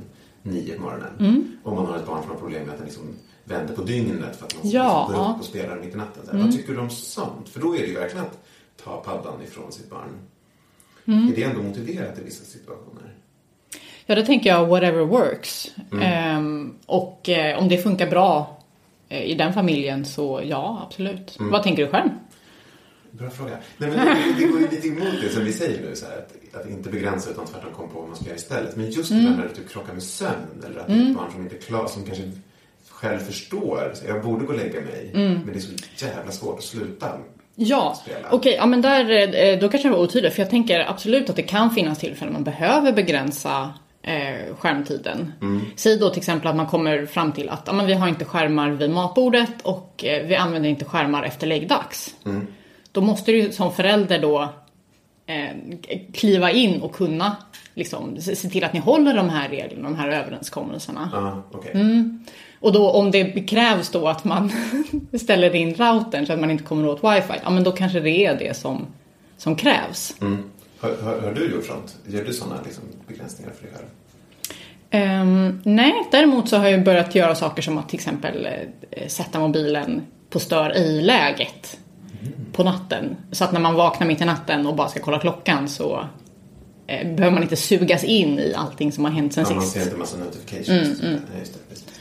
9 0.43 0.77
på 0.77 0.83
morgonen. 0.83 1.12
Mm. 1.19 1.57
Om 1.62 1.75
man 1.75 1.87
har 1.87 1.97
ett 1.97 2.07
barn 2.07 2.23
som 2.23 2.31
har 2.31 2.39
problem 2.39 2.62
med 2.62 2.73
att 2.73 2.79
det 2.79 2.85
liksom 2.85 3.05
vänder 3.45 3.75
på 3.75 3.83
dygnet 3.83 4.37
för 4.37 4.47
att 4.47 4.55
man 4.55 4.71
ja, 4.71 5.07
liksom 5.09 5.15
går 5.15 5.25
ja. 5.25 5.33
upp 5.33 5.41
och 5.41 5.47
spelar 5.47 5.77
mitt 5.77 5.95
i 5.95 5.97
natten. 5.97 6.23
Så 6.25 6.31
mm. 6.31 6.43
Vad 6.43 6.57
tycker 6.57 6.73
du 6.73 6.79
om 6.79 6.91
sånt? 6.91 7.49
För 7.49 7.61
då 7.61 7.77
är 7.77 7.81
det 7.81 7.87
ju 7.87 7.95
verkligen 7.95 8.27
att 8.27 8.39
ta 8.85 8.97
paddan 8.97 9.43
ifrån 9.43 9.73
sitt 9.73 9.91
barn. 9.91 10.09
Mm. 11.05 11.29
Är 11.29 11.37
det 11.37 11.43
ändå 11.43 11.62
motiverat 11.62 12.19
i 12.19 12.23
vissa 12.25 12.45
situationer? 12.45 13.15
Ja, 14.11 14.17
då 14.17 14.23
tänker 14.23 14.50
jag 14.50 14.67
whatever 14.67 15.05
works. 15.05 15.71
Mm. 15.93 16.37
Um, 16.37 16.75
och 16.87 17.29
uh, 17.29 17.59
om 17.59 17.69
det 17.69 17.79
funkar 17.79 18.11
bra 18.11 18.59
eh, 19.09 19.23
i 19.23 19.35
den 19.35 19.52
familjen 19.52 20.05
så 20.05 20.40
ja, 20.45 20.83
absolut. 20.87 21.38
Mm. 21.38 21.52
Vad 21.52 21.62
tänker 21.62 21.85
du 21.85 21.90
själv? 21.90 22.09
Bra 23.11 23.31
fråga. 23.31 23.59
Nej, 23.76 23.90
men 23.90 24.07
det, 24.07 24.14
det 24.38 24.47
går 24.47 24.61
ju 24.61 24.69
lite 24.69 24.88
emot 24.88 25.14
det 25.23 25.29
som 25.29 25.45
vi 25.45 25.52
säger 25.52 25.88
nu, 25.88 25.97
så 25.97 26.07
här, 26.07 26.17
att, 26.19 26.61
att 26.61 26.71
inte 26.71 26.90
begränsa 26.90 27.31
utan 27.31 27.47
tvärtom 27.47 27.73
komma 27.73 27.88
på 27.88 27.99
vad 27.99 28.09
man 28.09 28.17
ska 28.17 28.25
göra 28.25 28.37
istället. 28.37 28.76
Men 28.76 28.90
just 28.90 29.11
mm. 29.11 29.25
det 29.25 29.31
där 29.31 29.37
när 29.37 29.49
du 29.57 29.69
krockar 29.69 29.93
med 29.93 30.02
sömn 30.02 30.64
eller 30.67 30.81
att 30.81 30.88
mm. 30.88 31.11
ett 31.11 31.17
barn 31.17 31.33
som 31.33 31.43
inte 31.43 31.57
är 31.57 31.61
klar, 31.61 31.87
som 31.87 32.05
kanske 32.05 32.31
själv 32.88 33.19
förstår, 33.19 33.93
så 33.95 34.07
jag 34.07 34.23
borde 34.23 34.45
gå 34.45 34.52
och 34.52 34.59
lägga 34.59 34.81
mig, 34.81 35.11
mm. 35.14 35.33
men 35.33 35.47
det 35.47 35.59
är 35.59 35.61
så 35.97 36.07
jävla 36.07 36.33
svårt 36.33 36.59
att 36.59 36.64
sluta 36.64 37.19
Ja, 37.55 37.97
okej, 38.07 38.25
okay, 38.31 38.52
ja 38.52 38.67
men 38.67 38.83
där, 38.83 39.35
eh, 39.37 39.59
då 39.59 39.69
kanske 39.69 39.88
jag 39.88 39.97
var 39.97 40.02
otydlig 40.02 40.33
för 40.33 40.43
jag 40.43 40.50
tänker 40.50 40.81
absolut 40.81 41.31
att 41.31 41.37
det 41.37 41.43
kan 41.43 41.71
finnas 41.71 41.99
tillfällen 41.99 42.33
man 42.33 42.45
behöver 42.45 42.93
begränsa 42.93 43.73
eh, 44.02 44.57
skärmtiden. 44.59 45.33
Mm. 45.40 45.61
Säg 45.76 45.99
då 45.99 46.11
till 46.11 46.19
exempel 46.19 46.49
att 46.49 46.57
man 46.57 46.66
kommer 46.66 47.07
fram 47.07 47.33
till 47.33 47.49
att 47.49 47.62
ja, 47.66 47.73
men 47.73 47.87
vi 47.87 47.92
har 47.92 48.09
inte 48.09 48.25
skärmar 48.25 48.71
vid 48.71 48.90
matbordet 48.90 49.62
och 49.62 50.04
eh, 50.04 50.26
vi 50.26 50.37
använder 50.37 50.69
inte 50.69 50.85
skärmar 50.85 51.23
efter 51.23 51.47
läggdags. 51.47 52.14
Mm. 52.25 52.47
Då 52.92 53.00
måste 53.00 53.33
du 53.33 53.52
som 53.52 53.73
förälder 53.73 54.19
då 54.19 54.49
eh, 55.26 55.57
kliva 56.12 56.50
in 56.50 56.83
och 56.83 56.95
kunna 56.95 57.37
liksom, 57.75 58.21
se 58.21 58.49
till 58.49 58.64
att 58.64 58.73
ni 58.73 58.80
håller 58.80 59.14
de 59.14 59.28
här 59.28 59.49
reglerna, 59.49 59.88
de 59.88 59.99
här 59.99 60.09
överenskommelserna. 60.09 61.11
Uh, 61.14 61.59
okay. 61.59 61.73
mm. 61.73 62.25
Och 62.61 62.73
då 62.73 62.90
om 62.90 63.11
det 63.11 63.25
krävs 63.25 63.90
då 63.90 64.09
att 64.09 64.25
man 64.25 64.52
ställer 65.21 65.54
in 65.54 65.75
routern 65.75 66.26
så 66.26 66.33
att 66.33 66.40
man 66.40 66.50
inte 66.50 66.64
kommer 66.64 66.88
åt 66.88 67.04
wifi, 67.04 67.40
ja 67.42 67.50
men 67.50 67.64
då 67.64 67.73
kanske 67.73 68.00
det 68.00 68.26
är 68.26 68.38
det 68.38 68.57
som, 68.57 68.87
som 69.37 69.57
krävs. 69.57 70.14
Mm. 70.21 70.50
Har, 70.81 70.97
har, 71.03 71.19
har, 71.21 71.35
du 71.35 71.51
gjort 71.51 71.67
sånt? 71.67 71.97
Gör 72.07 72.25
du 72.25 72.33
sådana 72.33 72.63
liksom, 72.65 72.85
begränsningar 73.09 73.53
för 73.53 73.63
dig 73.63 73.73
själv? 73.75 73.87
Um, 74.93 75.61
nej, 75.65 76.09
däremot 76.11 76.49
så 76.49 76.57
har 76.57 76.69
jag 76.69 76.85
börjat 76.85 77.15
göra 77.15 77.35
saker 77.35 77.63
som 77.63 77.79
att 77.79 77.89
till 77.89 77.99
exempel 77.99 78.49
eh, 78.91 79.09
sätta 79.09 79.41
mobilen 79.41 80.03
på 80.31 80.41
stör 80.41 80.77
i-läget 80.77 81.79
mm. 82.21 82.33
på 82.53 82.65
natten. 82.65 83.17
Så 83.33 83.45
att 83.45 83.53
när 83.53 83.61
man 83.61 83.75
vaknar 83.75 84.07
mitt 84.07 84.21
i 84.21 84.25
natten 84.25 84.67
och 84.67 84.75
bara 84.77 84.89
ska 84.89 85.01
kolla 85.01 85.19
klockan 85.19 85.69
så 85.69 86.07
eh, 86.87 87.15
behöver 87.15 87.31
man 87.31 87.43
inte 87.43 87.57
sugas 87.57 88.05
in 88.05 88.39
i 88.39 88.55
allting 88.55 88.93
som 88.93 89.05
har 89.05 89.13
hänt 89.13 89.33
sen 89.33 89.43
ja, 89.43 89.49
sist. 89.49 89.57
Man 89.57 89.67
ser 89.67 89.83
inte 89.83 89.97
massa 89.97 90.19
notifications. 90.19 91.01
Mm, 91.01 91.15
mm. 91.15 91.21
Just 91.39 91.55
det, 91.55 91.61
just 91.71 91.87
det. 91.87 91.93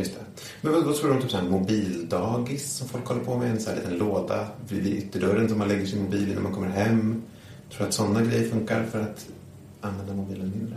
Just 0.00 0.14
det. 0.14 0.20
Men 0.60 0.72
vad, 0.72 0.96
tror 0.96 1.08
du 1.08 1.14
om 1.14 1.22
typ 1.22 1.30
så 1.30 1.42
mobildagis 1.42 2.72
som 2.72 2.88
folk 2.88 3.06
håller 3.06 3.24
på 3.24 3.38
med? 3.38 3.50
En 3.50 3.60
sån 3.60 3.74
här 3.74 3.80
liten 3.80 3.98
låda 3.98 4.46
vid 4.68 4.86
ytterdörren 4.86 5.48
som 5.48 5.58
man 5.58 5.68
lägger 5.68 5.86
sin 5.86 6.02
mobil 6.02 6.30
i 6.30 6.34
när 6.34 6.42
man 6.42 6.52
kommer 6.52 6.68
hem. 6.68 7.22
Tror 7.70 7.78
du 7.78 7.84
att 7.84 7.94
sådana 7.94 8.22
grejer 8.22 8.50
funkar 8.50 8.84
för 8.84 9.00
att 9.00 9.26
använda 9.80 10.14
mobilen 10.14 10.52
mindre? 10.58 10.76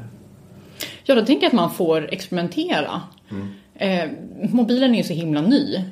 Ja, 1.04 1.16
då 1.16 1.26
tänker 1.26 1.44
jag 1.44 1.50
att 1.50 1.54
man 1.54 1.74
får 1.74 2.14
experimentera. 2.14 3.02
Mm. 3.32 3.54
Eh, 3.76 4.10
mobilen 4.50 4.94
är 4.94 4.98
ju 4.98 5.04
så 5.04 5.14
himla 5.14 5.42
ny. 5.42 5.84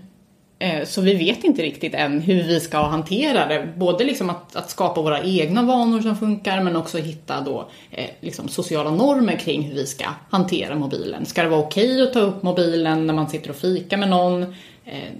Eh, 0.60 0.86
så 0.86 1.02
vi 1.02 1.14
vet 1.14 1.44
inte 1.44 1.62
riktigt 1.62 1.94
än 1.94 2.22
hur 2.22 2.44
vi 2.44 2.60
ska 2.60 2.78
hantera 2.78 3.46
det. 3.46 3.68
Både 3.76 4.04
liksom 4.04 4.30
att, 4.30 4.56
att 4.56 4.70
skapa 4.70 5.02
våra 5.02 5.24
egna 5.24 5.64
vanor 5.64 6.02
som 6.02 6.18
funkar 6.18 6.64
men 6.64 6.76
också 6.76 6.98
hitta 6.98 7.42
då 7.42 7.70
eh, 7.92 8.10
liksom 8.20 8.48
sociala 8.48 8.92
normer 8.92 9.38
kring 9.38 9.62
hur 9.62 9.76
vi 9.76 9.86
ska 9.86 10.06
hantera 10.30 10.76
mobilen. 10.76 11.26
Ska 11.26 11.44
det 11.44 11.50
vara 11.50 11.62
okej 11.62 12.02
att 12.02 12.14
ta 12.14 12.20
upp 12.20 12.44
mobilen 12.44 13.08
när 13.08 13.14
man 13.14 13.30
sitter 13.30 13.50
och 13.50 13.56
fikar 13.56 13.98
med 13.98 14.10
någon? 14.10 14.44
Eh, 14.86 15.14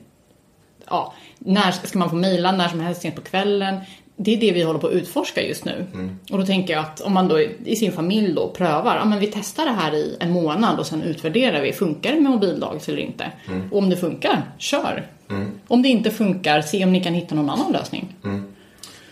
ja, 0.90 1.14
när 1.40 1.72
ska 1.72 2.00
man 2.00 2.10
få 2.10 2.16
mejla 2.16 2.52
när 2.52 2.68
som 2.68 2.80
helst 2.80 3.02
sent 3.02 3.16
på 3.16 3.22
kvällen? 3.22 3.80
Det 4.24 4.34
är 4.34 4.38
det 4.38 4.52
vi 4.52 4.64
håller 4.64 4.80
på 4.80 4.88
att 4.88 4.94
utforska 4.94 5.42
just 5.42 5.66
nu. 5.66 5.86
Mm. 5.94 6.20
Och 6.32 6.40
då 6.40 6.46
tänker 6.46 6.74
jag 6.74 6.82
att 6.82 7.02
om 7.02 7.14
man 7.14 7.28
då 7.28 7.40
i 7.66 7.76
sin 7.76 7.92
familj 7.92 8.34
då 8.34 8.50
prövar, 8.50 8.96
ja 8.96 9.06
men 9.06 9.20
vi 9.20 9.28
testar 9.28 9.66
det 9.66 9.72
här 9.72 9.96
i 9.96 10.18
en 10.20 10.32
månad 10.32 10.80
och 10.80 10.86
sen 10.86 11.04
utvärderar 11.04 11.62
vi, 11.62 11.74
funkar 11.74 12.12
det 12.12 12.20
med 12.20 12.32
mobildagis 12.32 12.90
eller 12.90 13.00
inte? 13.00 13.32
Mm. 13.48 13.72
Och 13.72 13.78
om 13.78 13.90
det 13.90 13.98
funkar, 13.98 14.44
kör! 14.58 15.08
Mm. 15.30 15.52
Om 15.68 15.82
det 15.82 15.90
inte 15.90 16.12
funkar, 16.12 16.62
se 16.62 16.84
om 16.84 16.92
ni 16.92 17.04
kan 17.04 17.14
hitta 17.14 17.36
någon 17.36 17.50
annan 17.50 17.72
lösning. 17.72 18.16
Mm. 18.24 18.44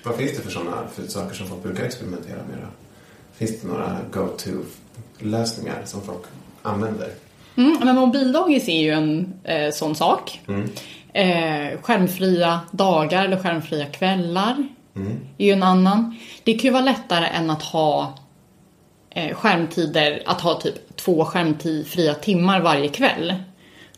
Vad 0.03 0.15
finns 0.15 0.37
det 0.37 0.43
för 0.43 0.51
sådana 0.51 0.77
för 0.93 1.07
saker 1.07 1.35
som 1.35 1.47
folk 1.47 1.63
brukar 1.63 1.83
experimentera 1.83 2.37
med 2.37 2.57
då? 2.61 2.67
Finns 3.37 3.61
det 3.61 3.67
några 3.67 3.97
go-to-lösningar 4.11 5.81
som 5.85 6.01
folk 6.01 6.23
använder? 6.61 7.09
Mm, 7.55 7.77
men 7.83 7.95
mobildagis 7.95 8.69
är 8.69 8.81
ju 8.81 8.91
en 8.91 9.33
eh, 9.43 9.71
sån 9.71 9.95
sak. 9.95 10.41
Mm. 10.47 10.69
Eh, 11.13 11.81
skärmfria 11.81 12.59
dagar 12.71 13.25
eller 13.25 13.37
skärmfria 13.37 13.85
kvällar 13.85 14.67
Mm. 15.01 15.19
är 15.37 15.45
ju 15.45 15.51
en 15.51 15.63
annan. 15.63 16.15
Det 16.43 16.53
kan 16.53 16.63
ju 16.63 16.71
vara 16.71 16.83
lättare 16.83 17.25
än 17.25 17.49
att 17.49 17.63
ha 17.63 18.13
eh, 19.09 19.35
skärmtider, 19.35 20.23
att 20.25 20.41
ha 20.41 20.61
typ 20.61 20.95
två 20.95 21.25
skärmfria 21.25 22.13
timmar 22.13 22.61
varje 22.61 22.87
kväll. 22.87 23.33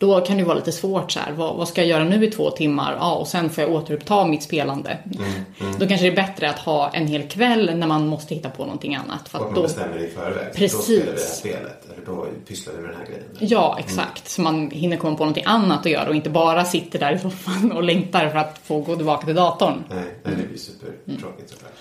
Då 0.02 0.22
kan 0.22 0.38
det 0.38 0.44
vara 0.44 0.56
lite 0.56 0.72
svårt 0.72 1.12
så 1.12 1.20
här, 1.20 1.32
vad, 1.32 1.56
vad, 1.56 1.68
ska 1.68 1.82
jag 1.82 1.88
göra 1.88 2.04
nu 2.04 2.26
i 2.26 2.32
två 2.32 2.52
timmar? 2.52 2.98
Ja, 3.00 3.16
och 3.16 3.28
sen 3.28 3.50
får 3.50 3.64
jag 3.64 3.74
återuppta 3.74 4.26
mitt 4.26 4.44
spelande. 4.44 4.98
Mm, 5.06 5.32
mm. 5.60 5.80
Då 5.80 5.88
kanske 5.88 6.06
det 6.06 6.12
är 6.12 6.16
bättre 6.16 6.50
att 6.50 6.60
ha 6.60 6.90
en 6.90 7.08
hel 7.08 7.28
kväll 7.28 7.78
när 7.78 7.88
man 7.88 8.08
måste 8.08 8.36
hitta 8.36 8.50
på 8.50 8.64
någonting 8.64 8.96
annat. 8.96 9.30
För 9.30 9.40
och 9.40 9.46
att 9.46 9.52
man 9.52 9.56
då... 9.56 9.68
bestämmer 9.68 9.98
i 9.98 10.08
förväg. 10.08 10.54
Precis. 10.56 10.78
Då 10.78 10.82
spelar 10.82 11.06
vi 11.06 11.12
det 11.12 11.12
här 11.12 11.18
spelet, 11.18 11.86
eller 11.86 12.06
då 12.06 12.28
pysslar 12.48 12.74
vi 12.74 12.82
med 12.82 12.90
den 12.90 12.98
här 12.98 13.06
grejen. 13.06 13.24
Ja, 13.40 13.78
exakt. 13.80 14.00
Mm. 14.00 14.26
Så 14.26 14.42
man 14.42 14.72
hinner 14.72 14.98
komma 14.98 15.18
på 15.18 15.24
någonting 15.24 15.46
annat 15.48 15.80
att 15.80 15.92
göra 15.92 16.10
och 16.10 16.16
inte 16.16 16.30
bara 16.30 16.66
sitter 16.66 17.00
där 17.00 17.16
i 17.16 17.20
soffan 17.20 17.72
och 17.72 17.84
längtar 17.84 18.30
för 18.30 18.38
att 18.38 18.60
få 18.64 18.80
gå 18.80 18.96
tillbaka 18.96 19.26
till 19.26 19.36
datorn. 19.36 19.84
Nej, 19.90 20.04
nej 20.24 20.34
det 20.42 20.48
blir 20.48 20.58
supertråkigt 20.58 21.50
såklart. 21.50 21.72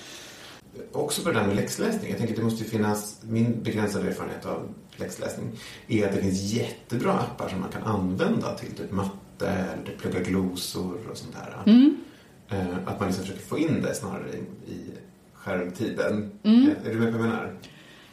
Också 0.92 1.22
på 1.22 1.28
det 1.28 1.38
där 1.38 1.46
med 1.46 1.56
läxläsning. 1.56 2.10
Jag 2.10 2.18
tänker 2.18 2.34
att 2.34 2.38
det 2.38 2.44
måste 2.44 2.64
finnas, 2.64 3.20
min 3.22 3.62
begränsade 3.62 4.08
erfarenhet 4.08 4.46
av 4.46 4.74
läxläsning 4.96 5.50
är 5.88 6.06
att 6.06 6.14
det 6.14 6.20
finns 6.20 6.52
jättebra 6.52 7.12
appar 7.12 7.48
som 7.48 7.60
man 7.60 7.70
kan 7.70 7.82
använda 7.82 8.54
till 8.54 8.72
typ 8.76 8.92
matte 8.92 9.48
eller 9.48 9.86
typ 9.86 9.98
plugga 9.98 10.20
glosor 10.20 10.98
och 11.10 11.16
sånt 11.16 11.32
där. 11.32 11.72
Mm. 11.72 11.96
Eh, 12.48 12.76
att 12.86 13.00
man 13.00 13.08
liksom 13.08 13.24
försöker 13.24 13.46
få 13.46 13.58
in 13.58 13.82
det 13.82 13.94
snarare 13.94 14.28
i, 14.28 14.70
i 14.72 14.90
skärmtiden. 15.34 16.30
Mm. 16.42 16.70
Är 16.84 16.90
du 16.90 17.00
med 17.00 17.12
på 17.12 17.18
vad 17.18 17.26
jag 17.26 17.32
menar? 17.32 17.52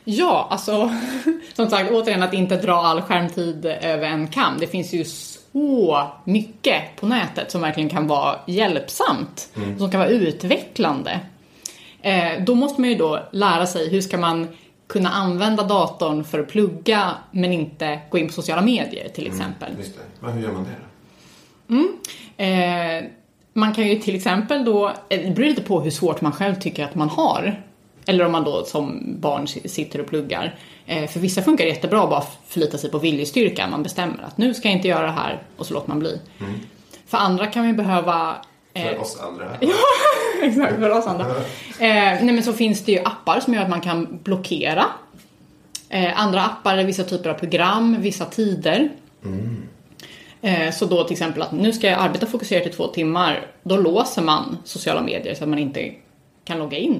Ja, 0.03 0.47
alltså 0.51 0.91
som 1.53 1.69
sagt 1.69 1.91
återigen 1.91 2.23
att 2.23 2.33
inte 2.33 2.57
dra 2.57 2.73
all 2.73 3.01
skärmtid 3.01 3.65
över 3.65 4.07
en 4.07 4.27
kam. 4.27 4.57
Det 4.59 4.67
finns 4.67 4.93
ju 4.93 5.03
så 5.05 6.07
mycket 6.23 6.81
på 6.99 7.07
nätet 7.07 7.51
som 7.51 7.61
verkligen 7.61 7.89
kan 7.89 8.07
vara 8.07 8.39
hjälpsamt. 8.47 9.49
Mm. 9.55 9.79
Som 9.79 9.91
kan 9.91 9.99
vara 9.99 10.09
utvecklande. 10.09 11.19
Eh, 12.07 12.43
då 12.43 12.55
måste 12.55 12.81
man 12.81 12.89
ju 12.89 12.95
då 12.95 13.19
lära 13.31 13.65
sig 13.65 13.89
hur 13.89 14.01
ska 14.01 14.17
man 14.17 14.47
kunna 14.87 15.09
använda 15.09 15.63
datorn 15.63 16.23
för 16.23 16.39
att 16.39 16.47
plugga 16.47 17.11
men 17.31 17.53
inte 17.53 17.99
gå 18.09 18.17
in 18.17 18.27
på 18.27 18.33
sociala 18.33 18.61
medier 18.61 19.09
till 19.09 19.27
mm, 19.27 19.37
exempel. 19.37 19.71
Mm. 19.71 19.85
Men 20.19 20.33
hur 20.33 20.41
gör 20.41 20.51
man 20.51 20.63
det 20.63 20.69
då? 21.67 21.75
Mm. 21.75 23.03
Eh, 23.03 23.09
man 23.53 23.73
kan 23.73 23.87
ju 23.87 23.99
till 23.99 24.15
exempel 24.15 24.65
då, 24.65 24.87
eh, 24.87 24.93
det 25.09 25.35
beror 25.35 25.47
lite 25.47 25.61
på 25.61 25.81
hur 25.81 25.91
svårt 25.91 26.21
man 26.21 26.31
själv 26.31 26.55
tycker 26.55 26.83
att 26.83 26.95
man 26.95 27.09
har. 27.09 27.63
Eller 28.05 28.25
om 28.25 28.31
man 28.31 28.43
då 28.43 28.65
som 28.65 29.15
barn 29.19 29.47
sitter 29.47 30.01
och 30.01 30.07
pluggar. 30.07 30.55
Eh, 30.85 31.09
för 31.09 31.19
vissa 31.19 31.41
funkar 31.41 31.65
det 31.65 31.69
jättebra 31.69 32.03
att 32.03 32.09
bara 32.09 32.23
förlita 32.47 32.77
sig 32.77 32.91
på 32.91 32.99
viljestyrka. 32.99 33.67
Man 33.67 33.83
bestämmer 33.83 34.23
att 34.23 34.37
nu 34.37 34.53
ska 34.53 34.67
jag 34.67 34.75
inte 34.77 34.87
göra 34.87 35.05
det 35.05 35.11
här 35.11 35.41
och 35.57 35.65
så 35.65 35.73
låter 35.73 35.89
man 35.89 35.99
bli. 35.99 36.19
Mm. 36.39 36.53
För 37.07 37.17
andra 37.17 37.47
kan 37.47 37.67
vi 37.67 37.73
behöva 37.73 38.35
för 38.73 38.93
eh, 38.93 39.01
oss 39.01 39.19
andra. 39.19 39.45
exakt, 40.43 40.75
för 40.75 40.89
oss 40.89 41.07
andra. 41.07 41.25
Eh, 41.79 42.23
nej 42.23 42.33
men 42.33 42.43
så 42.43 42.53
finns 42.53 42.85
det 42.85 42.91
ju 42.91 42.99
appar 42.99 43.39
som 43.39 43.53
gör 43.53 43.61
att 43.61 43.69
man 43.69 43.81
kan 43.81 44.19
blockera. 44.23 44.85
Eh, 45.89 46.21
andra 46.21 46.43
appar 46.43 46.77
är 46.77 46.83
vissa 46.83 47.03
typer 47.03 47.29
av 47.29 47.33
program, 47.33 48.01
vissa 48.01 48.25
tider. 48.25 48.89
Mm. 49.25 49.63
Eh, 50.41 50.71
så 50.71 50.85
då 50.85 51.03
till 51.03 51.13
exempel 51.13 51.41
att 51.41 51.51
nu 51.51 51.73
ska 51.73 51.87
jag 51.87 51.99
arbeta 51.99 52.25
fokuserat 52.25 52.67
i 52.67 52.69
två 52.69 52.87
timmar. 52.87 53.47
Då 53.63 53.77
låser 53.77 54.21
man 54.21 54.57
sociala 54.63 55.01
medier 55.01 55.35
så 55.35 55.43
att 55.43 55.49
man 55.49 55.59
inte 55.59 55.91
kan 56.43 56.59
logga 56.59 56.77
in. 56.77 56.99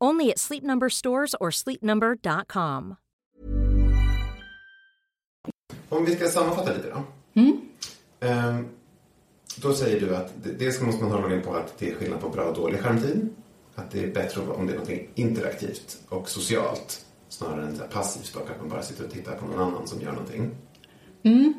Only 0.00 0.30
at 0.32 0.38
Sleep 0.38 0.62
Number 0.62 0.88
stores 0.88 1.34
or 1.40 1.50
sleepnumber.com. 1.50 2.94
Om 5.88 6.04
vi 6.04 6.16
ska 6.16 6.28
sammanfatta 6.28 6.72
lite 6.72 6.88
då. 6.90 7.02
Mm. 7.40 7.60
Ehm, 8.20 8.68
då 9.56 9.74
säger 9.74 10.00
du 10.00 10.16
att 10.16 10.32
det- 10.42 10.52
dels 10.52 10.80
måste 10.80 11.02
man 11.02 11.12
hålla 11.12 11.28
med 11.28 11.44
på 11.44 11.54
att 11.54 11.78
det 11.78 11.90
är 11.90 11.94
skillnad 11.94 12.20
på 12.20 12.28
bra 12.28 12.44
och 12.44 12.54
dålig 12.54 12.80
skärmtid. 12.80 13.28
Att 13.74 13.90
det 13.90 14.04
är 14.04 14.12
bättre 14.14 14.40
om 14.40 14.66
det 14.66 14.72
är 14.72 14.78
något 14.78 14.90
interaktivt 15.14 15.98
och 16.08 16.28
socialt 16.30 17.04
snarare 17.28 17.66
än 17.66 17.76
så 17.76 17.82
här 17.82 17.90
passivt 17.90 18.26
sak 18.26 18.50
att 18.50 18.60
man 18.60 18.68
bara 18.68 18.82
sitter 18.82 19.04
och 19.04 19.10
tittar 19.10 19.36
på 19.36 19.46
någon 19.46 19.60
annan 19.60 19.86
som 19.86 20.00
gör 20.00 20.12
någonting. 20.12 20.50
Mm. 21.22 21.54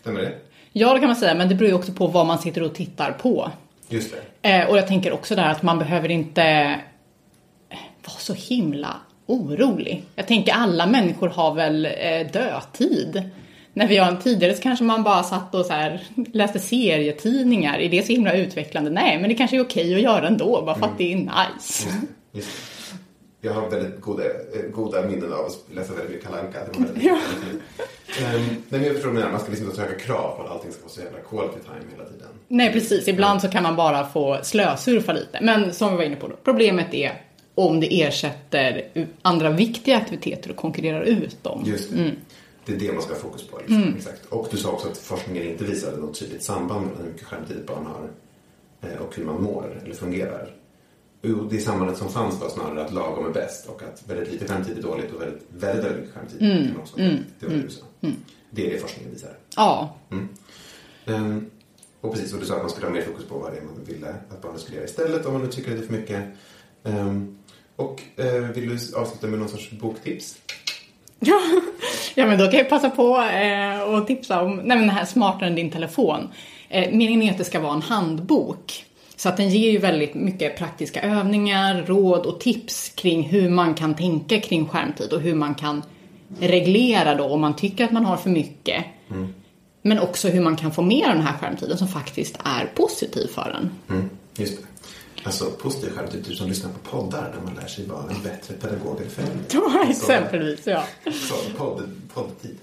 Stämmer 0.00 0.20
det? 0.20 0.38
Ja, 0.72 0.94
det 0.94 1.00
kan 1.00 1.08
man 1.08 1.16
säga, 1.16 1.34
men 1.34 1.48
det 1.48 1.54
beror 1.54 1.68
ju 1.68 1.74
också 1.74 1.92
på 1.92 2.06
vad 2.06 2.26
man 2.26 2.38
sitter 2.38 2.62
och 2.62 2.74
tittar 2.74 3.12
på. 3.12 3.50
Just 3.88 4.14
det. 4.42 4.48
Eh, 4.50 4.70
och 4.70 4.78
jag 4.78 4.86
tänker 4.86 5.12
också 5.12 5.36
där 5.36 5.50
att 5.50 5.62
man 5.62 5.78
behöver 5.78 6.10
inte 6.10 6.80
vara 8.06 8.18
så 8.18 8.34
himla 8.34 8.96
orolig. 9.26 10.04
Jag 10.14 10.26
tänker 10.26 10.52
alla 10.52 10.86
människor 10.86 11.28
har 11.28 11.54
väl 11.54 11.86
eh, 11.86 12.32
dödtid. 12.32 13.22
När 13.72 13.86
vi 13.86 13.96
har 13.96 14.08
en 14.08 14.18
tidigare 14.18 14.54
så 14.54 14.62
kanske 14.62 14.84
man 14.84 15.02
bara 15.02 15.22
satt 15.22 15.54
och 15.54 15.66
så 15.66 15.72
här, 15.72 16.02
läste 16.32 16.58
serietidningar. 16.58 17.78
Är 17.78 17.88
det 17.88 18.06
så 18.06 18.12
himla 18.12 18.32
utvecklande? 18.32 18.90
Nej, 18.90 19.18
men 19.20 19.28
det 19.28 19.34
kanske 19.34 19.56
är 19.56 19.60
okej 19.60 19.94
att 19.94 20.00
göra 20.00 20.26
ändå, 20.26 20.62
bara 20.66 20.78
för 20.78 20.86
att 20.86 20.98
det 20.98 21.12
är 21.12 21.16
nice. 21.16 21.88
Just 22.32 22.48
det. 22.48 23.48
Jag 23.48 23.52
har 23.52 23.70
väldigt 23.70 24.00
goda, 24.00 24.24
eh, 24.24 24.70
goda 24.74 25.02
minnen 25.02 25.32
av 25.32 25.46
att 25.46 25.58
läsa 25.74 25.92
väldigt 25.92 26.10
mycket 26.10 26.26
Kalle 26.26 26.40
Anka. 26.40 26.58
Var 26.72 26.86
Ehm, 28.18 28.42
nej, 28.44 28.56
men 28.68 28.84
jag 28.84 28.94
förstår 28.94 29.10
menar. 29.10 29.30
Man 29.30 29.40
ska 29.40 29.50
liksom 29.50 29.66
inte 29.66 29.80
söka 29.80 29.98
krav 29.98 30.36
på 30.36 30.42
att 30.42 30.50
allting 30.50 30.72
ska 30.72 30.80
vara 30.80 30.90
så 30.92 31.00
jävla 31.00 31.18
quality 31.18 31.58
time 31.64 31.92
hela 31.96 32.04
tiden. 32.10 32.28
Nej, 32.48 32.72
precis. 32.72 33.08
Ibland 33.08 33.40
så 33.40 33.48
kan 33.48 33.62
man 33.62 33.76
bara 33.76 34.06
få 34.06 34.38
slösurfa 34.42 35.12
lite. 35.12 35.38
Men 35.42 35.74
som 35.74 35.90
vi 35.90 35.96
var 35.96 36.04
inne 36.04 36.16
på 36.16 36.28
då, 36.28 36.36
problemet 36.44 36.94
är 36.94 37.12
om 37.54 37.80
det 37.80 38.02
ersätter 38.02 38.88
andra 39.22 39.50
viktiga 39.50 39.96
aktiviteter 39.96 40.50
och 40.50 40.56
konkurrerar 40.56 41.02
ut 41.02 41.42
dem. 41.42 41.62
Just 41.66 41.90
det. 41.90 42.12
Det 42.64 42.72
är 42.72 42.78
det 42.78 42.92
man 42.92 43.02
ska 43.02 43.12
ha 43.12 43.20
fokus 43.20 43.42
på. 43.46 43.58
Liksom. 43.58 43.94
Exakt. 43.96 44.26
Och 44.26 44.48
du 44.50 44.56
sa 44.56 44.70
också 44.70 44.88
att 44.88 44.98
forskningen 44.98 45.42
inte 45.42 45.64
visade 45.64 45.96
något 45.96 46.18
tydligt 46.18 46.42
samband 46.42 46.86
mellan 46.86 47.02
hur 47.02 47.12
mycket 47.12 47.26
skärmtid 47.26 47.56
barn 47.66 47.86
har 47.86 48.10
eh, 48.90 48.98
och 48.98 49.16
hur 49.16 49.24
man 49.24 49.42
mår 49.42 49.82
eller 49.84 49.94
fungerar. 49.94 50.54
Det 51.50 51.60
sambandet 51.60 51.96
som 51.98 52.08
fanns 52.08 52.40
var 52.40 52.48
snarare 52.48 52.84
att 52.84 52.92
lagom 52.92 53.26
är 53.26 53.30
bäst 53.30 53.66
och 53.66 53.82
att 53.82 54.02
väldigt 54.08 54.32
lite 54.32 54.48
skärmtid 54.48 54.78
är 54.78 54.82
dåligt 54.82 55.12
och 55.12 55.20
väldigt, 55.22 55.42
väldigt, 55.50 55.84
väldigt 55.84 56.00
mycket 56.00 56.14
skärmtid 56.14 56.68
kan 56.72 56.80
också 56.80 56.96
dåligt. 56.96 57.20
Det 57.40 57.46
var 57.46 57.54
det 57.54 57.62
du 57.62 57.70
sa. 57.70 57.84
Det 58.50 58.66
är 58.66 58.70
det 58.70 58.78
forskningen 58.78 59.12
visar. 59.12 59.36
Ja, 59.56 59.96
Ehm, 61.06 61.50
och 62.00 62.12
precis, 62.12 62.32
och 62.34 62.40
du 62.40 62.46
sa 62.46 62.54
att 62.54 62.62
man 62.62 62.70
skulle 62.70 62.86
ha 62.86 62.92
mer 62.92 63.02
fokus 63.02 63.24
på 63.24 63.38
vad 63.38 63.52
det 63.52 63.58
är 63.58 63.62
man 63.62 63.84
ville 63.84 64.14
att 64.28 64.42
barnet 64.42 64.60
skulle 64.60 64.76
göra 64.76 64.86
istället 64.86 65.26
om 65.26 65.32
man 65.32 65.42
nu 65.42 65.48
tycker 65.48 65.70
att 65.70 65.78
det 65.78 65.84
är 65.84 65.86
för 65.86 65.92
mycket. 65.92 66.24
Ehm, 66.84 67.38
och 67.80 68.02
eh, 68.16 68.34
vill 68.34 68.68
du 68.68 68.96
avsluta 68.96 69.26
med 69.26 69.38
någon 69.38 69.48
sorts 69.48 69.70
boktips? 69.70 70.36
Ja, 71.20 71.40
ja 72.14 72.26
men 72.26 72.38
då 72.38 72.44
kan 72.46 72.58
jag 72.58 72.68
passa 72.68 72.90
på 72.90 73.20
eh, 73.20 73.82
och 73.82 74.06
tipsa 74.06 74.42
om 74.42 74.56
nej, 74.56 74.76
men 74.76 74.80
den 74.80 74.90
här 74.90 75.04
smartare 75.04 75.48
än 75.48 75.54
din 75.54 75.70
telefon. 75.70 76.28
Eh, 76.68 76.92
meningen 76.92 77.22
är 77.22 77.30
att 77.30 77.38
det 77.38 77.44
ska 77.44 77.60
vara 77.60 77.74
en 77.74 77.82
handbok. 77.82 78.84
Så 79.16 79.28
att 79.28 79.36
den 79.36 79.48
ger 79.48 79.70
ju 79.70 79.78
väldigt 79.78 80.14
mycket 80.14 80.58
praktiska 80.58 81.02
övningar, 81.02 81.84
råd 81.86 82.26
och 82.26 82.40
tips 82.40 82.88
kring 82.88 83.22
hur 83.22 83.50
man 83.50 83.74
kan 83.74 83.94
tänka 83.94 84.40
kring 84.40 84.68
skärmtid 84.68 85.12
och 85.12 85.20
hur 85.20 85.34
man 85.34 85.54
kan 85.54 85.82
reglera 86.38 87.14
då 87.14 87.24
om 87.24 87.40
man 87.40 87.56
tycker 87.56 87.84
att 87.84 87.90
man 87.90 88.04
har 88.04 88.16
för 88.16 88.30
mycket. 88.30 88.84
Men 89.82 89.98
också 89.98 90.28
hur 90.28 90.40
man 90.40 90.56
kan 90.56 90.72
få 90.72 90.82
mer 90.82 91.08
av 91.08 91.14
den 91.14 91.26
här 91.26 91.38
skärmtiden 91.38 91.78
som 91.78 91.88
faktiskt 91.88 92.38
är 92.44 92.66
positiv 92.74 93.26
för 93.26 93.56
en. 93.60 93.70
Mm, 93.88 94.10
just 94.36 94.56
det. 94.56 94.66
Alltså 95.24 95.50
positiv 95.50 95.90
du 96.28 96.34
som 96.34 96.48
lyssnar 96.48 96.70
på 96.72 96.78
poddar 96.78 97.32
där 97.34 97.40
man 97.44 97.54
lär 97.54 97.66
sig 97.66 97.86
vara 97.86 98.10
en 98.10 98.22
bättre 98.22 98.54
pedagog 98.54 99.00
än 99.00 99.10
förälder. 99.10 99.44
Ja, 99.52 99.86
exempelvis. 99.90 100.66
Ja, 100.66 100.84
Så, 101.04 101.34
podd, 101.56 101.90
poddtid. 102.14 102.58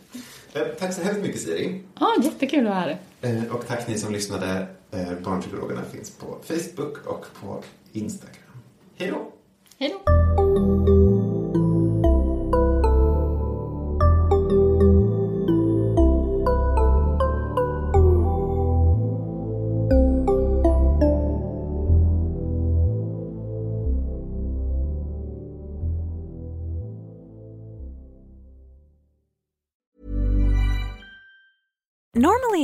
Eh, 0.53 0.61
tack 0.79 0.93
så 0.93 1.01
hemskt 1.01 1.21
mycket 1.21 1.41
Siri. 1.41 1.81
ja 1.99 2.15
jättekul 2.23 2.59
att 2.59 2.65
vara 2.65 2.75
här. 2.79 2.97
Eh, 3.21 3.43
och 3.55 3.67
tack 3.67 3.87
ni 3.87 3.97
som 3.97 4.13
lyssnade. 4.13 4.67
Eh, 4.91 5.11
Barnpsykologerna 5.23 5.81
finns 5.91 6.11
på 6.11 6.37
Facebook 6.43 6.97
och 7.05 7.25
på 7.41 7.63
Instagram. 7.91 8.33
Hej 8.97 9.09
då! 9.11 9.31
Hej 9.79 9.95
då! 10.05 10.96